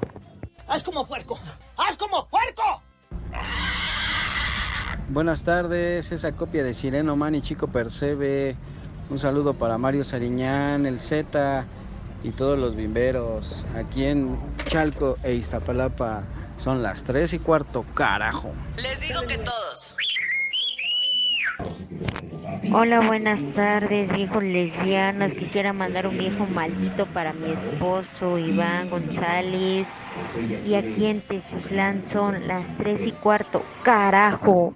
¡Haz 0.66 0.82
como 0.82 1.06
puerco! 1.06 1.38
¡Haz 1.76 1.96
como 1.96 2.26
puerco! 2.28 2.82
Buenas 5.10 5.44
tardes, 5.44 6.10
esa 6.10 6.32
copia 6.32 6.64
de 6.64 6.74
Sireno 6.74 7.14
Man 7.14 7.34
y 7.34 7.42
Chico 7.42 7.68
Percebe. 7.68 8.56
Un 9.10 9.18
saludo 9.18 9.54
para 9.54 9.76
Mario 9.76 10.02
Sariñán, 10.02 10.86
el 10.86 10.98
Z 10.98 11.64
y 12.22 12.30
todos 12.30 12.58
los 12.58 12.74
bimberos. 12.74 13.64
Aquí 13.76 14.04
en 14.04 14.38
Chalco 14.64 15.16
e 15.22 15.34
Iztapalapa 15.34 16.24
son 16.58 16.82
las 16.82 17.04
3 17.04 17.34
y 17.34 17.38
cuarto, 17.38 17.84
carajo. 17.94 18.50
Les 18.76 19.00
digo 19.00 19.20
que 19.28 19.36
todos. 19.38 19.94
Hola, 22.72 23.06
buenas 23.06 23.40
tardes, 23.54 24.10
viejos 24.12 24.42
lesbianos. 24.42 25.32
Quisiera 25.34 25.72
mandar 25.72 26.06
un 26.06 26.18
viejo 26.18 26.46
maldito 26.46 27.06
para 27.06 27.32
mi 27.32 27.52
esposo 27.52 28.38
Iván 28.38 28.90
González. 28.90 29.86
Y 30.66 30.74
aquí 30.74 31.06
en 31.06 31.20
Tezuslán 31.22 32.02
son 32.02 32.46
las 32.48 32.64
tres 32.78 33.06
y 33.06 33.12
cuarto. 33.12 33.62
¡Carajo! 33.82 34.74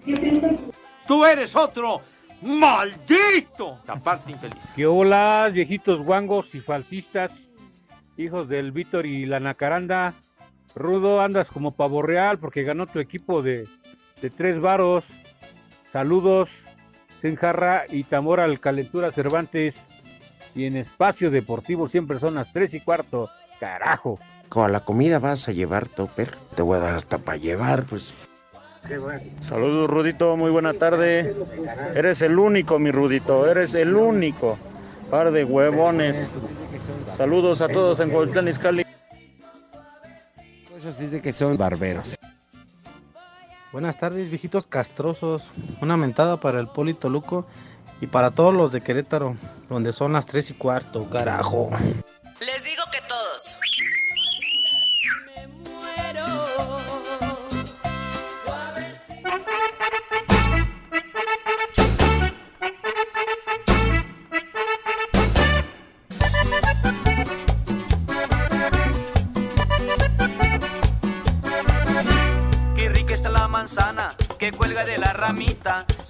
¡Tú 1.07 1.25
eres 1.25 1.57
otro! 1.57 2.01
¡Maldito! 2.43 3.79
Aparte 3.87 4.33
infeliz. 4.33 4.63
¿Qué 4.77 4.87
hola, 4.87 5.51
viejitos 5.53 6.01
guangos 6.01 6.55
y 6.55 6.61
falsistas? 6.61 7.33
Hijos 8.17 8.49
del 8.49 8.73
Víctor 8.73 9.07
y 9.07 9.27
la 9.27 9.41
Nacaranda. 9.41 10.15
Rudo, 10.75 11.21
andas 11.21 11.49
como 11.49 11.73
pavo 11.73 12.03
real 12.03 12.39
porque 12.39 12.63
ganó 12.63 12.87
tu 12.87 13.01
equipo 13.01 13.43
de, 13.43 13.67
de 14.23 14.31
tres 14.31 14.61
varos. 14.61 15.05
Saludos. 15.93 16.51
Senjarra 17.21 17.85
y 17.89 18.05
Tamora 18.05 18.45
al 18.45 18.61
Calentura 18.61 19.13
Cervantes. 19.13 19.75
Y 20.55 20.67
en 20.67 20.77
Espacio 20.77 21.31
Deportivo 21.31 21.89
siempre 21.89 22.19
son 22.19 22.35
las 22.35 22.53
3 22.53 22.75
y 22.75 22.81
cuarto. 22.81 23.31
Carajo. 23.61 24.19
Con 24.49 24.73
la 24.73 24.81
comida 24.81 25.19
vas 25.19 25.49
a 25.49 25.53
llevar, 25.53 25.89
Topper. 25.89 26.31
Te 26.55 26.63
voy 26.63 26.77
a 26.77 26.81
dar 26.81 26.95
hasta 26.95 27.19
para 27.19 27.37
llevar, 27.37 27.85
pues. 27.85 28.15
Saludos, 29.41 29.91
Rudito. 29.91 30.37
Muy 30.37 30.51
buena 30.51 30.75
tarde. 30.75 31.35
Eres 31.95 32.23
el 32.23 32.39
único, 32.39 32.79
mi 32.79 32.91
Rudito. 32.91 33.49
Eres 33.51 33.75
el 33.75 33.95
único. 33.95 34.59
Par 35.11 35.31
de 35.33 35.45
huevones. 35.45 36.31
Saludos 37.13 37.61
a 37.61 37.69
todos 37.69 38.01
en 38.01 38.11
Cuauhtlán 38.11 38.49
Izcalli. 38.49 38.87
Eso 40.77 40.93
sí 40.93 41.05
dice 41.05 41.21
que 41.21 41.33
son 41.33 41.57
barberos. 41.57 42.17
Buenas 43.71 43.99
tardes, 43.99 44.31
viejitos 44.31 44.67
castrosos. 44.67 45.51
Una 45.83 45.99
mentada 45.99 46.41
para 46.41 46.59
el 46.59 46.69
Polito 46.69 47.11
Luco 47.11 47.47
y 48.01 48.07
para 48.07 48.31
todos 48.31 48.55
los 48.55 48.73
de 48.73 48.81
Querétaro, 48.81 49.37
donde 49.69 49.93
son 49.93 50.15
las 50.15 50.25
3 50.25 50.51
y 50.51 50.55
cuarto, 50.55 51.09
carajo. 51.11 51.69
Les 52.41 52.65
digo 52.65 52.78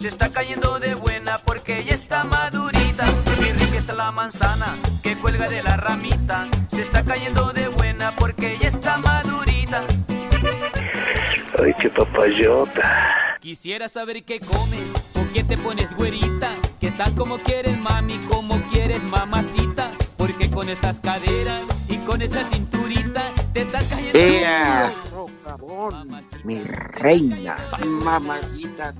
Se 0.08 0.14
está 0.14 0.30
cayendo 0.30 0.78
de 0.78 0.94
buena 0.94 1.36
porque 1.36 1.84
ya 1.84 1.92
está 1.92 2.24
madurita. 2.24 3.04
Qué 3.38 3.52
rica 3.52 3.76
está 3.76 3.92
la 3.92 4.10
manzana 4.10 4.74
que 5.02 5.14
cuelga 5.14 5.50
de 5.50 5.62
la 5.62 5.76
ramita. 5.76 6.48
Se 6.70 6.80
está 6.80 7.04
cayendo 7.04 7.52
de 7.52 7.68
buena 7.68 8.10
porque 8.12 8.56
ya 8.58 8.68
está 8.68 8.96
madurita. 8.96 9.82
Ay, 11.62 11.74
qué 11.78 11.90
papayota. 11.90 13.36
Quisiera 13.38 13.90
saber 13.90 14.24
qué 14.24 14.40
comes, 14.40 14.94
con 15.12 15.28
qué 15.28 15.44
te 15.44 15.58
pones 15.58 15.94
güerita. 15.94 16.54
Que 16.80 16.86
estás 16.86 17.14
como 17.14 17.36
quieres, 17.40 17.76
mami, 17.76 18.16
como 18.30 18.58
quieres, 18.70 19.02
mamacita. 19.02 19.90
Porque 20.16 20.50
con 20.50 20.70
esas 20.70 21.00
caderas 21.00 21.64
y 21.86 21.98
con 21.98 22.22
esa 22.22 22.44
cinturita 22.44 23.30
te 23.52 23.60
estás 23.60 23.86
cayendo. 23.90 24.18
¡Ea! 24.18 24.90
Mi 26.44 26.60
reina, 26.62 27.58
mamacita. 28.02 28.94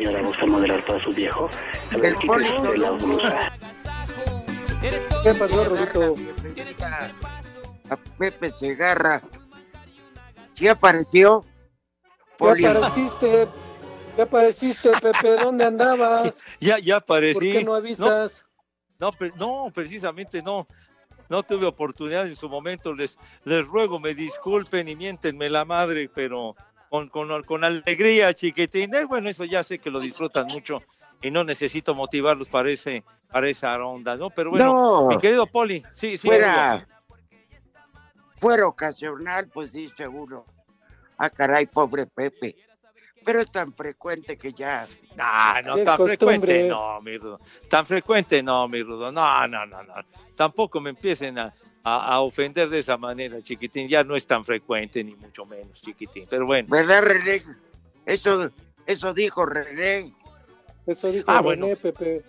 Señora, 0.00 0.22
¿gusta 0.22 0.46
modelar 0.46 0.82
para 0.86 1.04
su 1.04 1.10
viejo? 1.10 1.50
A 1.90 1.94
El 1.94 2.00
ver, 2.00 2.14
quítese 2.14 2.78
la 2.78 2.90
blusa. 2.92 3.52
¿Qué 5.22 5.34
pasó, 5.34 5.62
Rodito? 5.62 6.14
A 7.90 7.96
Pepe 8.16 8.48
Segarra. 8.48 9.20
¿Sí 10.54 10.68
apareció? 10.68 11.44
Ya 11.44 12.36
Poli. 12.38 12.64
apareciste, 12.64 13.46
ya 14.16 14.22
apareciste, 14.24 14.90
Pepe, 15.02 15.36
¿dónde 15.36 15.64
andabas? 15.66 16.46
Ya, 16.60 16.78
ya 16.78 16.98
¿Por 17.00 17.18
aparecí. 17.18 17.52
qué 17.52 17.62
no 17.62 17.74
avisas? 17.74 18.46
No, 18.98 19.12
pre- 19.12 19.32
no, 19.36 19.70
precisamente 19.74 20.42
no. 20.42 20.66
No 21.28 21.42
tuve 21.42 21.66
oportunidad 21.66 22.26
en 22.26 22.36
su 22.36 22.48
momento. 22.48 22.94
Les, 22.94 23.18
les 23.44 23.66
ruego, 23.66 24.00
me 24.00 24.14
disculpen 24.14 24.88
y 24.88 24.96
miéntenme 24.96 25.50
la 25.50 25.66
madre, 25.66 26.08
pero 26.14 26.56
con, 26.90 27.08
con, 27.08 27.42
con 27.44 27.64
alegría, 27.64 28.34
chiquitín. 28.34 28.94
Eh, 28.94 29.04
bueno, 29.06 29.30
eso 29.30 29.44
ya 29.44 29.62
sé 29.62 29.78
que 29.78 29.90
lo 29.90 30.00
disfrutan 30.00 30.48
mucho 30.48 30.82
y 31.22 31.30
no 31.30 31.44
necesito 31.44 31.94
motivarlos 31.94 32.48
para, 32.48 32.68
ese, 32.68 33.04
para 33.30 33.48
esa 33.48 33.78
ronda, 33.78 34.16
¿no? 34.16 34.28
Pero 34.30 34.50
bueno, 34.50 34.66
No. 35.02 35.06
mi 35.08 35.16
querido 35.18 35.46
Poli, 35.46 35.82
sí, 35.94 36.18
sí. 36.18 36.26
fuera, 36.28 36.86
fuera 38.38 38.66
ocasional, 38.66 39.48
pues 39.48 39.72
sí, 39.72 39.88
seguro. 39.96 40.44
Ah, 41.16 41.30
caray, 41.30 41.66
pobre 41.66 42.06
Pepe. 42.06 42.56
Pero 43.22 43.40
es 43.40 43.52
tan 43.52 43.74
frecuente 43.74 44.38
que 44.38 44.52
ya. 44.54 44.86
No, 45.14 45.76
Es 45.76 45.84
tan 45.84 45.96
costumbre. 45.98 46.16
frecuente 46.16 46.68
no, 46.68 47.00
mi 47.02 47.18
Rudo. 47.18 47.38
Tan 47.68 47.84
frecuente 47.86 48.42
no, 48.42 48.66
mi 48.66 48.82
Rudo. 48.82 49.12
No, 49.12 49.46
no, 49.46 49.66
no, 49.66 49.82
no. 49.82 49.94
Tampoco 50.34 50.80
me 50.80 50.90
empiecen 50.90 51.38
a, 51.38 51.52
a- 51.84 52.14
a 52.14 52.20
ofender 52.20 52.68
de 52.68 52.78
esa 52.80 52.96
manera, 52.96 53.40
chiquitín. 53.42 53.88
Ya 53.88 54.04
no 54.04 54.16
es 54.16 54.26
tan 54.26 54.44
frecuente, 54.44 55.02
ni 55.02 55.14
mucho 55.16 55.44
menos, 55.46 55.80
chiquitín. 55.80 56.26
Pero 56.28 56.46
bueno. 56.46 56.68
¿Verdad, 56.70 57.02
René? 57.02 57.42
Eso, 58.06 58.50
eso 58.86 59.14
dijo 59.14 59.46
René. 59.46 60.12
Eso 60.86 61.10
dijo 61.10 61.24
Ah, 61.28 61.40
René, 61.42 61.42
bueno. 61.42 61.76
Pepe. 61.80 62.22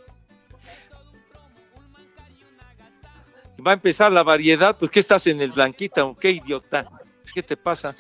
Va 3.66 3.72
a 3.72 3.74
empezar 3.76 4.12
la 4.12 4.24
variedad, 4.24 4.76
pues 4.78 4.90
¿qué 4.90 5.00
estás 5.00 5.28
en 5.28 5.40
el 5.42 5.52
blanquita 5.52 6.12
qué 6.20 6.32
idiota? 6.32 6.84
¿Qué 7.34 7.44
te 7.44 7.56
pasa? 7.56 7.96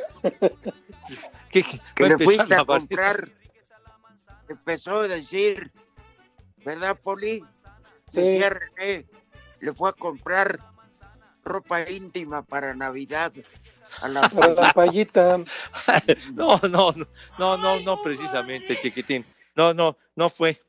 ¿Qué, 1.52 1.62
qué- 1.64 1.80
Que 1.96 2.10
le 2.10 2.18
fuiste 2.18 2.48
la 2.48 2.58
a 2.58 2.64
variedad? 2.64 2.66
comprar. 2.66 3.30
Empezó 4.50 4.96
a 5.02 5.08
decir, 5.08 5.72
¿verdad, 6.66 6.98
Poli? 7.02 7.44
Sí. 8.10 8.22
Decía 8.22 8.50
René, 8.50 9.06
le 9.60 9.74
fue 9.74 9.90
a 9.90 9.94
comprar 9.94 10.60
ropa 11.44 11.90
íntima 11.90 12.44
para 12.44 12.74
Navidad 12.74 13.32
a 14.02 14.08
la 14.08 14.74
payita. 14.74 15.38
No, 16.34 16.60
no, 16.64 16.92
no, 16.92 17.08
no, 17.38 17.58
no, 17.58 17.80
no, 17.80 18.02
precisamente, 18.02 18.78
chiquitín. 18.80 19.26
No, 19.56 19.74
no, 19.74 19.98
no 20.16 20.30
fue. 20.30 20.60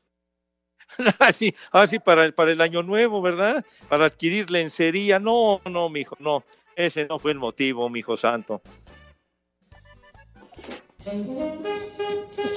Así, 1.19 1.55
así 1.71 1.97
para 1.97 2.23
el, 2.23 2.33
para 2.35 2.51
el 2.51 2.61
año 2.61 2.83
nuevo, 2.83 3.19
¿verdad? 3.21 3.65
Para 3.89 4.05
adquirir 4.05 4.51
lencería. 4.51 5.17
No, 5.17 5.59
no, 5.65 5.89
mijo, 5.89 6.15
no. 6.19 6.43
Ese 6.75 7.05
no 7.05 7.17
fue 7.17 7.31
el 7.31 7.39
motivo, 7.39 7.89
mijo 7.89 8.15
santo. 8.15 8.61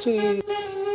Sí. 0.01 0.43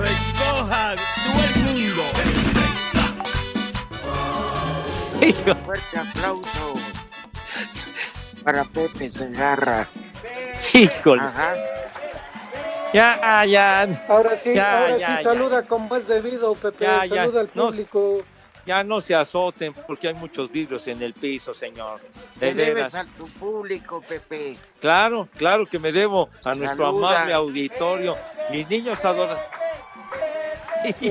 recojan 0.00 0.96
todo 0.96 1.40
el 1.44 1.62
mundo. 1.64 2.02
Fuerte 5.64 5.98
aplauso 5.98 6.74
para 8.44 8.64
Pepe 8.64 9.10
Segarra. 9.10 9.88
Híjole. 10.72 11.22
Ajá. 11.22 11.54
Ya, 12.92 13.44
ya. 13.44 14.04
Ahora 14.08 14.36
sí, 14.36 14.54
Ya, 14.54 14.78
ahora 14.78 14.96
ya, 14.98 15.06
sí 15.06 15.12
ya. 15.16 15.22
saluda 15.22 15.62
como 15.62 15.96
es 15.96 16.06
debido, 16.08 16.54
Pepe. 16.54 16.84
Ya, 16.84 17.04
ya. 17.06 17.22
Saluda 17.22 17.40
al 17.40 17.50
No, 17.54 17.66
público. 17.68 18.22
Ya 18.66 18.82
no 18.82 19.00
se 19.00 19.14
azoten 19.14 19.72
porque 19.86 20.08
hay 20.08 20.14
muchos 20.14 20.50
vidrios 20.50 20.88
en 20.88 21.00
el 21.00 21.12
piso, 21.14 21.54
señor. 21.54 22.00
De 22.34 22.48
Te 22.48 22.54
debes 22.54 22.96
a 22.96 23.04
tu 23.04 23.28
público, 23.28 24.02
Pepe. 24.06 24.56
Claro, 24.80 25.28
claro 25.36 25.66
que 25.66 25.78
me 25.78 25.92
debo 25.92 26.28
a 26.42 26.54
nuestro 26.54 26.88
amable 26.88 27.32
auditorio. 27.32 28.16
Mis 28.50 28.68
niños 28.68 29.04
adorados. 29.04 29.40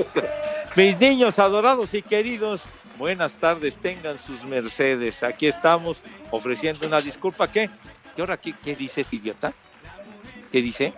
Mis 0.76 1.00
niños 1.00 1.38
adorados 1.38 1.94
y 1.94 2.02
queridos, 2.02 2.64
buenas 2.98 3.38
tardes, 3.38 3.76
tengan 3.76 4.18
sus 4.18 4.44
mercedes. 4.44 5.22
Aquí 5.22 5.46
estamos 5.46 6.02
ofreciendo 6.30 6.86
una 6.86 7.00
disculpa. 7.00 7.50
¿Qué? 7.50 7.70
¿Y 8.14 8.20
ahora 8.20 8.36
qué, 8.36 8.54
qué 8.62 8.76
dices, 8.76 9.10
idiota? 9.10 9.54
¿Qué 10.52 10.60
dice? 10.60 10.92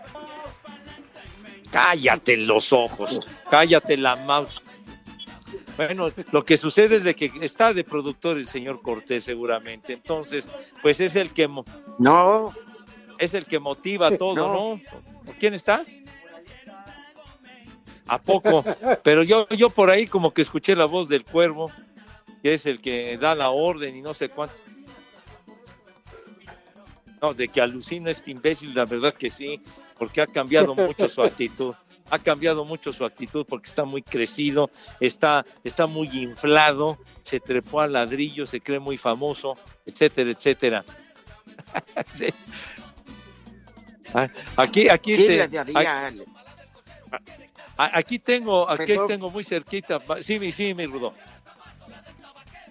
Cállate 1.70 2.36
los 2.36 2.72
ojos, 2.72 3.20
cállate 3.50 3.96
la 3.96 4.16
mouse. 4.16 4.62
Bueno, 5.78 6.10
lo 6.32 6.44
que 6.44 6.56
sucede 6.56 6.96
es 6.96 7.04
de 7.04 7.14
que 7.14 7.30
está 7.40 7.72
de 7.72 7.84
productor 7.84 8.36
el 8.36 8.48
señor 8.48 8.82
Cortés 8.82 9.22
seguramente, 9.22 9.92
entonces, 9.92 10.50
pues 10.82 10.98
es 10.98 11.14
el 11.14 11.32
que 11.32 11.48
No, 12.00 12.52
es 13.18 13.32
el 13.34 13.46
que 13.46 13.60
motiva 13.60 14.10
todo, 14.18 14.34
No. 14.34 14.52
¿no? 14.52 14.80
¿Quién 15.38 15.54
está? 15.54 15.84
¿A 18.08 18.20
poco? 18.20 18.64
Pero 19.04 19.22
yo, 19.22 19.48
yo 19.50 19.70
por 19.70 19.88
ahí 19.88 20.08
como 20.08 20.34
que 20.34 20.42
escuché 20.42 20.74
la 20.74 20.86
voz 20.86 21.08
del 21.08 21.24
cuervo, 21.24 21.70
que 22.42 22.54
es 22.54 22.66
el 22.66 22.80
que 22.80 23.16
da 23.16 23.36
la 23.36 23.50
orden 23.50 23.96
y 23.96 24.02
no 24.02 24.14
sé 24.14 24.30
cuánto. 24.30 24.56
No, 27.22 27.34
de 27.34 27.46
que 27.46 27.60
alucina 27.60 28.10
este 28.10 28.32
imbécil, 28.32 28.74
la 28.74 28.84
verdad 28.84 29.14
que 29.14 29.30
sí, 29.30 29.60
porque 29.96 30.22
ha 30.22 30.26
cambiado 30.26 30.74
mucho 30.74 31.08
su 31.08 31.22
actitud. 31.22 31.74
Ha 32.10 32.18
cambiado 32.18 32.64
mucho 32.64 32.92
su 32.92 33.04
actitud 33.04 33.44
porque 33.46 33.68
está 33.68 33.84
muy 33.84 34.02
crecido, 34.02 34.70
está, 35.00 35.44
está 35.64 35.86
muy 35.86 36.08
inflado, 36.08 36.98
se 37.22 37.38
trepó 37.40 37.80
al 37.82 37.92
ladrillo, 37.92 38.46
se 38.46 38.60
cree 38.60 38.78
muy 38.78 38.96
famoso, 38.98 39.54
etcétera, 39.86 40.30
etcétera. 40.30 40.84
Sí. 42.16 42.26
Ah, 44.14 44.28
Aquí, 44.56 44.88
aquí, 44.88 45.14
¿quién 45.16 45.26
te- 45.28 45.36
le 45.36 45.48
daría? 45.48 46.06
al- 46.06 46.24
a- 47.76 47.98
aquí 47.98 48.18
tengo, 48.18 48.68
aquí 48.68 48.86
Perdón. 48.86 49.06
tengo 49.06 49.30
muy 49.30 49.44
cerquita. 49.44 49.98
Sí, 50.22 50.38
mi, 50.38 50.50
sí, 50.52 50.72
mi 50.74 50.86
rudo. 50.86 51.12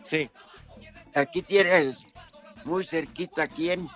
Sí. 0.04 0.30
Aquí 1.14 1.42
tienes 1.44 2.06
muy 2.66 2.84
cerquita 2.84 3.48
quién. 3.48 3.88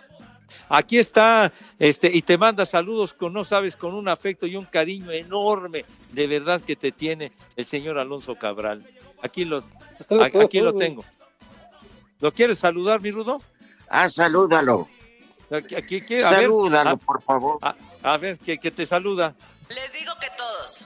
Aquí 0.73 0.97
está, 0.99 1.51
este, 1.79 2.09
y 2.15 2.21
te 2.21 2.37
manda 2.37 2.65
saludos 2.65 3.13
con, 3.13 3.33
no 3.33 3.43
sabes, 3.43 3.75
con 3.75 3.93
un 3.93 4.07
afecto 4.07 4.47
y 4.47 4.55
un 4.55 4.63
cariño 4.65 5.11
enorme, 5.11 5.83
de 6.13 6.27
verdad 6.27 6.61
que 6.61 6.77
te 6.77 6.91
tiene 6.93 7.33
el 7.57 7.65
señor 7.65 7.99
Alonso 7.99 8.35
Cabral. 8.35 8.85
Aquí 9.21 9.43
lo, 9.43 9.57
a- 9.57 10.43
aquí 10.43 10.61
lo 10.61 10.73
tengo. 10.73 11.03
¿Lo 12.21 12.31
quieres 12.31 12.59
saludar, 12.59 13.01
mi 13.01 13.11
rudo? 13.11 13.41
Ah, 13.89 14.07
salúdalo. 14.09 14.87
Aquí, 15.51 15.75
aquí, 15.75 15.97
aquí, 15.97 16.15
a 16.21 16.29
ver, 16.31 16.41
Salúdalo, 16.43 16.89
a- 16.91 16.95
por 16.97 17.21
favor. 17.21 17.57
A, 17.61 17.75
a 18.03 18.17
ver, 18.17 18.39
que, 18.39 18.57
que 18.57 18.71
te 18.71 18.85
saluda. 18.85 19.35
Les 19.67 19.91
digo 19.91 20.13
que 20.21 20.27
todos. 20.37 20.85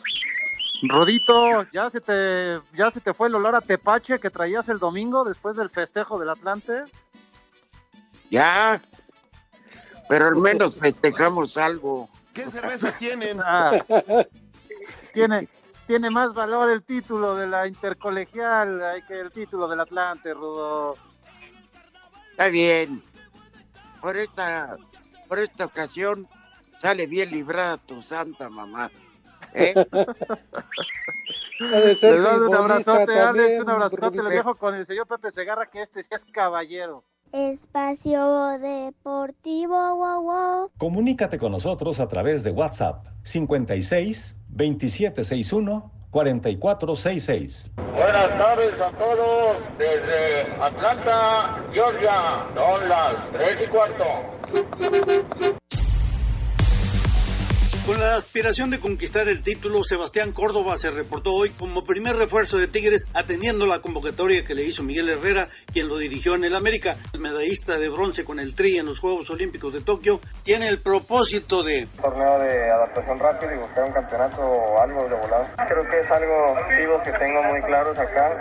Rodito, 0.81 1.63
ya 1.71 1.89
se 1.91 2.01
te 2.01 2.59
ya 2.75 2.89
se 2.91 3.01
te 3.01 3.13
fue 3.13 3.27
el 3.27 3.35
olor 3.35 3.55
a 3.55 3.61
tepache 3.61 4.19
que 4.19 4.29
traías 4.29 4.67
el 4.69 4.79
domingo 4.79 5.23
después 5.23 5.55
del 5.55 5.69
festejo 5.69 6.17
del 6.19 6.29
Atlante. 6.31 6.81
Ya. 8.31 8.81
Pero 10.07 10.27
al 10.27 10.35
menos 10.35 10.77
festejamos 10.77 11.57
algo. 11.57 12.09
¿Qué 12.33 12.49
cervezas 12.49 12.97
tienen? 12.97 13.39
tiene 15.13 15.47
tiene 15.87 16.09
más 16.09 16.33
valor 16.33 16.71
el 16.71 16.83
título 16.83 17.35
de 17.35 17.47
la 17.47 17.67
intercolegial 17.67 18.81
eh, 18.81 19.03
que 19.07 19.19
el 19.19 19.31
título 19.31 19.67
del 19.67 19.79
Atlante, 19.79 20.33
Rudo. 20.33 20.97
Está 22.31 22.47
bien. 22.47 23.03
Por 24.01 24.17
esta, 24.17 24.77
por 25.27 25.39
esta 25.39 25.65
ocasión 25.65 26.27
sale 26.79 27.05
bien 27.05 27.29
librada 27.29 27.77
tu 27.77 28.01
santa 28.01 28.49
mamá. 28.49 28.89
¿Eh? 29.53 29.73
Les 31.59 32.03
mando 32.03 32.47
un 32.47 32.55
abrazote, 32.55 33.19
Alex, 33.19 33.61
un 33.61 33.69
abrazote. 33.69 34.23
Les 34.23 34.31
dejo 34.31 34.55
con 34.55 34.73
el 34.73 34.85
señor 34.85 35.07
Pepe 35.07 35.31
Segarra, 35.31 35.67
que 35.67 35.81
este 35.81 36.01
sí 36.01 36.13
es 36.13 36.25
caballero. 36.25 37.03
Espacio 37.35 38.57
Deportivo, 38.59 39.75
wow, 39.97 40.23
wow. 40.23 40.71
Comunícate 40.77 41.37
con 41.37 41.51
nosotros 41.51 41.99
a 41.99 42.07
través 42.07 42.45
de 42.45 42.51
WhatsApp 42.51 43.07
56 43.23 44.37
2761 44.47 45.91
4466. 46.11 47.71
Buenas 47.93 48.37
tardes 48.37 48.79
a 48.79 48.89
todos 48.91 49.57
desde 49.77 50.43
Atlanta, 50.61 51.61
Georgia. 51.73 52.47
Son 52.55 52.87
las 52.87 53.31
3 53.33 53.63
y 53.63 53.67
cuarto. 53.67 54.05
Con 57.85 57.99
la 57.99 58.15
aspiración 58.15 58.71
de 58.71 58.79
conquistar 58.79 59.29
el 59.29 59.43
título, 59.43 59.83
Sebastián 59.83 60.31
Córdoba 60.31 60.75
se 60.79 60.89
reportó 60.89 61.33
hoy 61.33 61.51
como 61.51 61.83
primer 61.83 62.15
refuerzo 62.15 62.57
de 62.57 62.67
Tigres 62.67 63.11
atendiendo 63.13 63.67
la 63.67 63.79
convocatoria 63.79 64.43
que 64.43 64.55
le 64.55 64.63
hizo 64.63 64.81
Miguel 64.81 65.07
Herrera, 65.07 65.49
quien 65.71 65.87
lo 65.87 65.99
dirigió 65.99 66.33
en 66.33 66.45
el 66.45 66.55
América. 66.55 66.95
El 67.13 67.19
medallista 67.19 67.77
de 67.77 67.89
bronce 67.89 68.25
con 68.25 68.39
el 68.39 68.55
Tri 68.55 68.77
en 68.77 68.87
los 68.87 68.99
Juegos 68.99 69.29
Olímpicos 69.29 69.71
de 69.71 69.81
Tokio 69.81 70.19
tiene 70.41 70.67
el 70.67 70.81
propósito 70.81 71.61
de... 71.61 71.87
Torneo 72.01 72.39
de 72.39 72.71
adaptación 72.71 73.19
rápida 73.19 73.53
y 73.53 73.57
buscar 73.59 73.83
un 73.83 73.93
campeonato 73.93 74.41
o 74.41 74.81
algo 74.81 75.07
de 75.07 75.15
volado. 75.17 75.45
Creo 75.67 75.87
que 75.87 75.99
es 75.99 76.09
algo 76.09 76.53
objetivos 76.53 77.03
que 77.03 77.11
tengo 77.11 77.43
muy 77.43 77.61
claros 77.61 77.95
acá. 77.99 78.35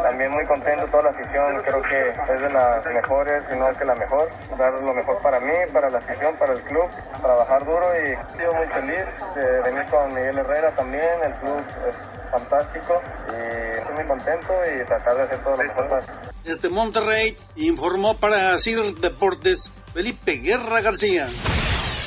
También 0.00 0.30
muy 0.30 0.46
contento 0.46 0.86
toda 0.92 1.02
la 1.02 1.10
afición, 1.10 1.56
creo 1.64 1.82
que 1.82 2.34
es 2.34 2.40
de 2.40 2.50
las 2.50 2.86
mejores, 2.86 3.44
si 3.50 3.58
no 3.58 3.66
que 3.76 3.84
la 3.84 3.96
mejor. 3.96 4.28
Dar 4.56 4.80
lo 4.80 4.94
mejor 4.94 5.18
para 5.20 5.40
mí, 5.40 5.54
para 5.72 5.90
la 5.90 5.98
afición, 5.98 6.36
para 6.36 6.52
el 6.52 6.62
club, 6.62 6.88
trabajar 7.20 7.64
duro 7.66 7.86
y 7.98 8.14
feliz 8.80 9.06
de 9.34 9.70
venir 9.70 9.84
con 9.90 10.14
Miguel 10.14 10.38
Herrera 10.38 10.74
también, 10.76 11.04
el 11.24 11.32
club 11.34 11.64
es 11.88 11.96
fantástico 12.30 13.02
y 13.28 13.78
estoy 13.78 13.94
muy 13.94 14.06
contento 14.06 14.52
y 14.64 14.84
tratar 14.84 15.16
de 15.16 15.22
hacer 15.22 15.38
todo 15.38 15.56
lo 15.56 15.62
mejor 15.62 16.04
Desde 16.44 16.68
Monterrey 16.68 17.36
informó 17.56 18.16
para 18.16 18.58
CIR 18.58 18.94
Deportes 18.96 19.72
Felipe 19.94 20.32
Guerra 20.32 20.80
García. 20.80 21.28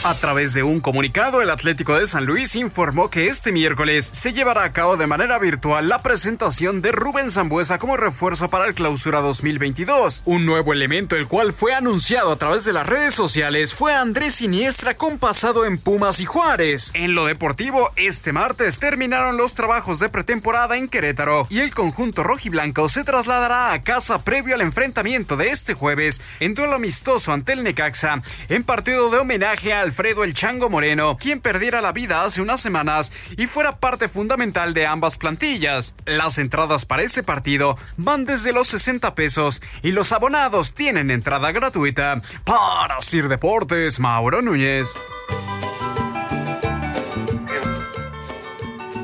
A 0.01 0.15
través 0.15 0.53
de 0.53 0.63
un 0.63 0.79
comunicado, 0.79 1.41
el 1.41 1.49
Atlético 1.49 1.99
de 1.99 2.07
San 2.07 2.25
Luis 2.25 2.55
informó 2.55 3.09
que 3.09 3.27
este 3.27 3.51
miércoles 3.51 4.09
se 4.13 4.31
llevará 4.31 4.63
a 4.63 4.71
cabo 4.71 4.95
de 4.95 5.07
manera 5.07 5.37
virtual 5.39 5.89
la 5.89 6.01
presentación 6.01 6.81
de 6.81 6.93
Rubén 6.93 7.29
Zambuesa 7.29 7.79
como 7.79 7.97
refuerzo 7.97 8.47
para 8.47 8.65
el 8.67 8.75
Clausura 8.75 9.19
2022. 9.19 10.23
Un 10.23 10.45
nuevo 10.45 10.71
elemento, 10.71 11.17
el 11.17 11.27
cual 11.27 11.51
fue 11.51 11.73
anunciado 11.73 12.31
a 12.31 12.37
través 12.37 12.63
de 12.63 12.71
las 12.71 12.87
redes 12.87 13.13
sociales, 13.13 13.73
fue 13.73 13.93
Andrés 13.93 14.35
Siniestra 14.35 14.93
con 14.93 15.17
pasado 15.17 15.65
en 15.65 15.77
Pumas 15.77 16.21
y 16.21 16.25
Juárez. 16.25 16.91
En 16.93 17.13
lo 17.13 17.25
deportivo, 17.25 17.91
este 17.97 18.31
martes 18.31 18.79
terminaron 18.79 19.35
los 19.35 19.53
trabajos 19.53 19.99
de 19.99 20.07
pretemporada 20.07 20.77
en 20.77 20.87
Querétaro 20.87 21.45
y 21.49 21.59
el 21.59 21.75
conjunto 21.75 22.23
rojiblanco 22.23 22.87
se 22.87 23.03
trasladará 23.03 23.73
a 23.73 23.81
casa 23.81 24.23
previo 24.23 24.55
al 24.55 24.61
enfrentamiento 24.61 25.35
de 25.35 25.49
este 25.49 25.73
jueves 25.73 26.21
en 26.39 26.53
duelo 26.53 26.75
amistoso 26.75 27.33
ante 27.33 27.51
el 27.51 27.65
Necaxa, 27.65 28.21
en 28.47 28.63
partido 28.63 29.09
de 29.09 29.17
homenaje 29.17 29.73
a 29.73 29.88
Alfredo 29.89 30.23
El 30.23 30.35
Chango 30.35 30.69
Moreno, 30.69 31.17
quien 31.17 31.41
perdiera 31.41 31.81
la 31.81 31.91
vida 31.91 32.23
hace 32.23 32.43
unas 32.43 32.61
semanas 32.61 33.11
y 33.37 33.47
fuera 33.47 33.79
parte 33.79 34.07
fundamental 34.07 34.75
de 34.75 34.85
ambas 34.85 35.17
plantillas. 35.17 35.95
Las 36.05 36.37
entradas 36.37 36.85
para 36.85 37.01
este 37.01 37.23
partido 37.23 37.75
van 37.97 38.23
desde 38.23 38.53
los 38.53 38.67
60 38.67 39.15
pesos 39.15 39.63
y 39.81 39.91
los 39.91 40.11
abonados 40.11 40.75
tienen 40.75 41.09
entrada 41.09 41.51
gratuita. 41.51 42.21
Para 42.43 43.01
Sir 43.01 43.29
Deportes, 43.29 43.99
Mauro 43.99 44.43
Núñez. 44.43 44.89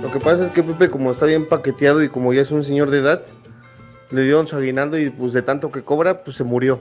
Lo 0.04 0.12
que 0.12 0.20
pasa 0.20 0.46
es 0.46 0.54
que 0.54 0.62
Pepe, 0.62 0.92
como 0.92 1.14
está 1.14 1.26
bien 1.26 1.48
paqueteado 1.48 2.04
y 2.04 2.10
como 2.10 2.32
ya 2.32 2.44
es 2.44 2.52
un 2.52 2.64
señor 2.64 2.92
de 2.92 3.00
edad, 3.00 3.24
le 4.12 4.22
dieron 4.22 4.48
su 4.48 4.56
aguinaldo 4.56 5.00
y 5.00 5.10
pues 5.10 5.34
de 5.34 5.42
tanto 5.42 5.72
que 5.72 5.82
cobra, 5.82 6.24
pues 6.24 6.38
se 6.38 6.44
murió. 6.44 6.80